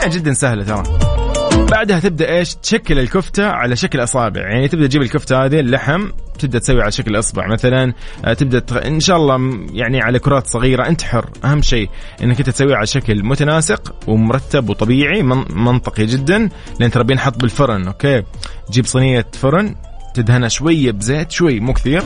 يعني 0.00 0.14
جدا 0.14 0.32
سهلة 0.32 0.64
ترى. 0.64 0.82
بعدها 1.70 2.00
تبدأ 2.00 2.38
إيش؟ 2.38 2.54
تشكل 2.54 2.98
الكفتة 2.98 3.46
على 3.46 3.76
شكل 3.76 4.02
أصابع. 4.02 4.40
يعني 4.40 4.68
تبدأ 4.68 4.86
تجيب 4.86 5.02
الكفتة 5.02 5.44
هذه 5.44 5.60
اللحم 5.60 6.08
تبدأ 6.38 6.58
تسوي 6.58 6.82
على 6.82 6.90
شكل 6.90 7.18
أصبع 7.18 7.46
مثلا. 7.46 7.92
آه، 8.24 8.32
تبدأ 8.32 8.58
تغ... 8.58 8.86
إن 8.86 9.00
شاء 9.00 9.16
الله 9.16 9.66
يعني 9.72 10.00
على 10.00 10.18
كرات 10.18 10.46
صغيرة. 10.46 10.88
أنت 10.88 11.02
حر. 11.02 11.30
أهم 11.44 11.62
شيء 11.62 11.88
إنك 12.22 12.38
أنت 12.38 12.50
تسويها 12.50 12.76
على 12.76 12.86
شكل 12.86 13.24
متناسق 13.24 13.94
ومرتب 14.06 14.68
وطبيعي 14.68 15.22
من... 15.22 15.44
منطقي 15.50 16.06
جدا. 16.06 16.48
لأن 16.80 16.90
ترى 16.90 17.04
بينحط 17.04 17.40
بالفرن 17.40 17.86
أوكي؟ 17.86 18.22
تجيب 18.68 18.86
صينية 18.86 19.26
فرن 19.32 19.74
تدهنها 20.14 20.48
شوية 20.48 20.90
بزيت 20.90 21.30
شوي 21.30 21.60
مو 21.60 21.72
كثير. 21.72 22.02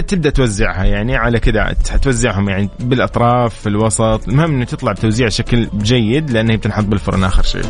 تبدأ 0.00 0.30
توزعها 0.30 0.84
يعني 0.84 1.16
على 1.16 1.40
كذا 1.40 1.76
توزعهم 2.02 2.48
يعني 2.48 2.68
بالأطراف 2.80 3.54
في 3.54 3.68
الوسط. 3.68 4.28
المهم 4.28 4.54
إنه 4.54 4.64
تطلع 4.64 4.92
بتوزيع 4.92 5.28
شكل 5.28 5.68
جيد 5.78 6.30
لانها 6.30 6.56
بتنحط 6.56 6.84
بالفرن 6.84 7.24
آخر 7.24 7.42
شيء. 7.42 7.62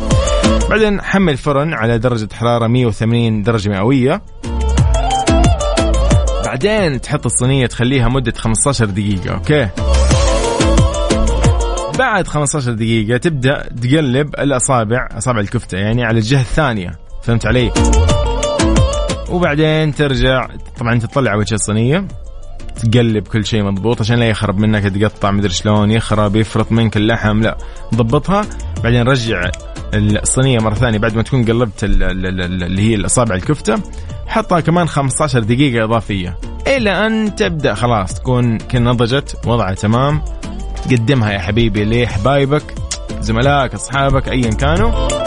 بعدين 0.69 1.01
حمل 1.01 1.33
الفرن 1.33 1.73
على 1.73 1.97
درجة 1.97 2.27
حرارة 2.33 2.67
180 2.67 3.43
درجة 3.43 3.69
مئوية. 3.69 4.21
بعدين 6.45 7.01
تحط 7.01 7.25
الصينية 7.25 7.65
تخليها 7.65 8.09
مدة 8.09 8.33
15 8.37 8.85
دقيقة 8.85 9.33
أوكي؟ 9.33 9.67
بعد 11.99 12.27
15 12.27 12.71
دقيقة 12.71 13.17
تبدأ 13.17 13.63
تقلب 13.81 14.35
الأصابع 14.39 15.07
أصابع 15.17 15.39
الكفتة 15.39 15.77
يعني 15.77 16.03
على 16.05 16.17
الجهة 16.17 16.41
الثانية. 16.41 16.91
فهمت 17.23 17.45
علي؟ 17.45 17.71
وبعدين 19.33 19.95
ترجع 19.95 20.47
طبعا 20.79 20.99
تطلع 20.99 21.35
وجه 21.35 21.55
الصينية 21.55 22.07
تقلب 22.83 23.27
كل 23.27 23.45
شيء 23.45 23.63
مضبوط 23.63 24.01
عشان 24.01 24.19
لا 24.19 24.29
يخرب 24.29 24.59
منك 24.59 24.83
تقطع 24.83 25.31
مدري 25.31 25.49
شلون 25.49 25.91
يخرب 25.91 26.35
يفرط 26.35 26.71
منك 26.71 26.97
اللحم 26.97 27.41
لا 27.41 27.57
ضبطها. 27.95 28.41
بعدين 28.83 29.01
رجع 29.01 29.51
الصينية 29.93 30.59
مرة 30.59 30.73
ثانية 30.73 30.97
بعد 30.97 31.15
ما 31.15 31.21
تكون 31.21 31.45
قلبت 31.45 31.83
اللي 31.83 32.81
هي 32.81 32.95
الأصابع 32.95 33.35
الكفتة 33.35 33.75
حطها 34.27 34.59
كمان 34.59 34.87
15 34.87 35.39
دقيقة 35.39 35.83
إضافية 35.83 36.37
إلى 36.67 37.07
أن 37.07 37.35
تبدأ 37.35 37.73
خلاص 37.73 38.13
تكون 38.13 38.57
نضجت 38.73 39.37
وضعها 39.47 39.73
تمام. 39.73 40.21
قدمها 40.91 41.31
يا 41.31 41.39
حبيبي 41.39 42.03
لحبايبك 42.03 42.63
زملائك 43.21 43.73
أصحابك 43.73 44.29
ايا 44.29 44.49
كانوا. 44.49 45.22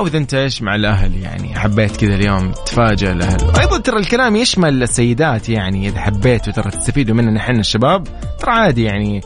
أو 0.00 0.06
إذا 0.06 0.18
أنت 0.18 0.34
إيش 0.34 0.62
مع 0.62 0.74
الأهل 0.74 1.22
يعني؟ 1.22 1.58
حبيت 1.58 1.96
كذا 1.96 2.14
اليوم 2.14 2.52
تفاجئ 2.66 3.12
الأهل. 3.12 3.40
أيضا 3.60 3.78
ترى 3.78 3.96
الكلام 3.96 4.36
يشمل 4.36 4.82
السيدات 4.82 5.48
يعني 5.48 5.88
إذا 5.88 6.00
حبيتوا 6.00 6.52
ترى 6.52 6.70
تستفيدوا 6.70 7.14
مننا 7.14 7.40
إحنا 7.40 7.60
الشباب 7.60 8.06
ترى 8.38 8.52
عادي 8.52 8.84
يعني 8.84 9.20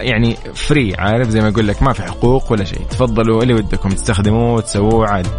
يعني 0.00 0.36
free 0.54 0.94
عارف؟ 0.98 1.28
زي 1.28 1.40
ما 1.40 1.48
أقول 1.48 1.68
لك 1.68 1.82
ما 1.82 1.92
في 1.92 2.02
حقوق 2.02 2.52
ولا 2.52 2.64
شيء. 2.64 2.80
تفضلوا 2.90 3.42
اللي 3.42 3.54
ودكم 3.54 3.88
تستخدموه 3.88 4.54
وتسووه 4.54 5.08
عادي. 5.08 5.30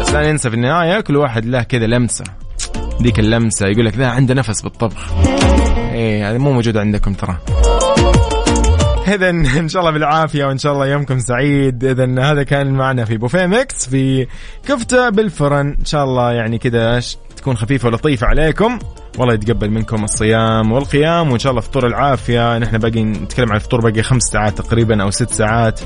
بس 0.00 0.12
لا 0.12 0.32
ننسى 0.32 0.50
في 0.50 0.56
النهاية 0.56 1.00
كل 1.00 1.16
واحد 1.16 1.44
له 1.44 1.62
كذا 1.62 1.86
لمسة. 1.86 2.24
ذيك 3.02 3.18
اللمسة 3.18 3.66
يقول 3.66 3.86
لك 3.86 3.96
ذا 3.96 4.06
عنده 4.06 4.34
نفس 4.34 4.62
بالطبخ. 4.62 5.12
إيه 5.92 6.30
هذا 6.30 6.38
مو 6.38 6.52
موجود 6.52 6.76
عندكم 6.76 7.14
ترى. 7.14 7.36
اذا 9.08 9.30
إن 9.60 9.68
شاء 9.68 9.80
الله 9.80 9.92
بالعافية 9.92 10.44
وإن 10.44 10.58
شاء 10.58 10.72
الله 10.72 10.86
يومكم 10.86 11.18
سعيد. 11.18 11.84
اذا 11.84 12.30
هذا 12.30 12.42
كان 12.42 12.72
معنا 12.72 13.04
في 13.04 13.16
بوفيه 13.16 13.46
ميكس 13.46 13.88
في 13.88 14.26
كفتة 14.66 15.08
بالفرن. 15.08 15.76
إن 15.78 15.84
شاء 15.84 16.04
الله 16.04 16.32
يعني 16.32 16.58
كذا 16.58 17.00
تكون 17.36 17.56
خفيفة 17.56 17.88
ولطيفة 17.88 18.26
عليكم. 18.26 18.78
والله 19.18 19.34
يتقبل 19.34 19.70
منكم 19.70 20.04
الصيام 20.04 20.72
والقيام 20.72 21.30
وإن 21.30 21.38
شاء 21.38 21.50
الله 21.50 21.62
فطور 21.62 21.86
العافية. 21.86 22.58
نحن 22.58 22.78
باقي 22.78 23.02
نتكلم 23.02 23.48
عن 23.48 23.56
الفطور 23.56 23.80
باقي 23.80 24.02
خمس 24.02 24.22
ساعات 24.22 24.58
تقريبا 24.58 25.02
أو 25.02 25.10
ست 25.10 25.30
ساعات. 25.30 25.80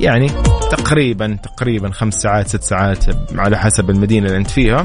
يعني 0.00 0.28
تقريبا 0.70 1.38
تقريبا 1.42 1.90
خمس 1.90 2.14
ساعات 2.14 2.48
ست 2.48 2.62
ساعات 2.62 3.04
على 3.38 3.58
حسب 3.58 3.90
المدينة 3.90 4.26
اللي 4.26 4.38
أنت 4.38 4.50
فيها. 4.50 4.80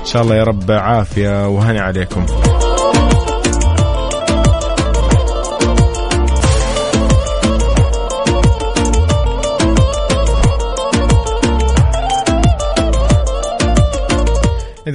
إن 0.00 0.04
شاء 0.04 0.22
الله 0.22 0.34
يا 0.34 0.44
رب 0.44 0.70
عافية 0.70 1.48
وهني 1.48 1.80
عليكم. 1.80 2.26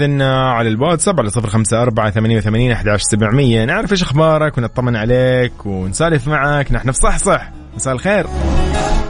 إذا 0.02 0.26
على 0.26 0.70
الواتساب 0.70 1.20
على 1.20 1.30
صفر 1.30 1.48
خمسة 1.48 1.82
أربعة 1.82 2.10
ثمانية 2.12 2.38
وثمانين 2.38 2.72
أحد 2.72 2.88
عشر 2.88 3.04
سبعمية. 3.12 3.66
نعرف 3.66 3.92
إيش 3.92 4.02
أخبارك 4.02 4.58
ونطمن 4.58 4.96
عليك 4.96 5.66
ونسالف 5.66 6.28
معك. 6.28 6.72
نحن 6.72 6.92
في 6.92 6.98
صح 6.98 7.18
صح 7.18 7.52
مساء 7.76 7.94
الخير. 7.94 8.28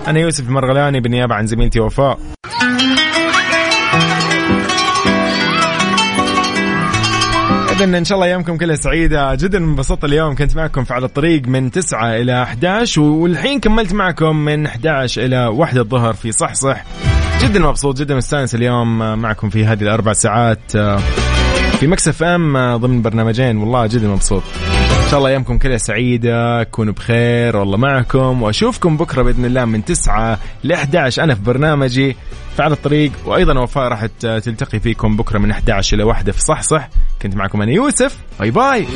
أنا 0.08 0.20
يوسف 0.20 0.48
المرغلاني 0.48 1.00
بالنيابة 1.00 1.36
عن 1.36 1.48
زميلتي 1.48 1.80
وفاء. 1.80 2.20
إذا 7.82 7.98
إن 7.98 8.06
شاء 8.06 8.16
الله 8.16 8.28
أيامكم 8.28 8.58
كلها 8.58 8.76
سعيدة 8.76 9.36
جدا. 9.36 9.58
انبسطت 9.58 10.04
اليوم 10.04 10.36
كنت 10.36 10.56
معكم 10.56 10.84
في 10.84 10.94
على 10.94 11.06
الطريق 11.06 11.48
من 11.48 11.72
9 11.72 12.16
إلى 12.16 12.44
11 12.44 13.02
والحين 13.02 13.60
كملت 13.60 13.94
معكم 13.94 14.36
من 14.36 14.66
11 14.66 15.26
إلى 15.26 15.46
1 15.48 15.78
الظهر 15.78 16.14
في 16.14 16.32
صح 16.32 16.54
صح 16.54 16.84
جدا 17.42 17.60
مبسوط 17.60 17.98
جدا 17.98 18.16
مستانس 18.16 18.56
اليوم 18.56 19.20
معكم 19.20 19.50
في 19.50 19.66
هذه 19.66 19.82
الأربع 19.82 20.14
ساعات 20.14 20.76
آه، 20.76 20.98
في 21.80 21.88
مكس 21.88 22.15
إف 22.15 22.24
إم 22.24 22.58
آه، 22.58 22.78
ضمن 22.78 23.02
برنامجين. 23.02 23.58
والله 23.58 23.88
جدا 23.88 24.08
مبسوط. 24.08 24.44
إن 25.08 25.12
شاء 25.12 25.18
الله 25.20 25.30
أيامكم 25.30 25.58
كلها 25.58 25.78
سعيدة 25.78 26.64
كونوا 26.64 26.94
بخير 26.94 27.58
والله 27.58 27.78
معكم 27.78 28.42
وأشوفكم 28.42 28.98
بكرة 28.98 29.22
بإذن 29.22 29.46
الله 29.46 29.66
من 29.66 29.86
9 29.86 30.40
ل 30.64 30.72
11 30.72 31.24
أنا 31.24 31.36
في 31.36 31.42
برنامجي. 31.42 32.16
فعلى 32.58 32.74
الطريق 32.74 33.12
وأيضا 33.26 33.60
وفاء 33.60 33.88
راح 33.88 34.06
تلتقي 34.20 34.80
فيكم 34.80 35.18
بكرة 35.18 35.40
من 35.40 35.52
11 35.52 35.96
إلى 35.98 36.04
1 36.04 36.32
في 36.32 36.40
صح 36.42 36.62
صح 36.62 36.90
كنت 37.22 37.36
معكم 37.36 37.62
أنا 37.62 37.72
يوسف. 37.72 38.18
باي 38.40 38.52
باي. 38.52 38.88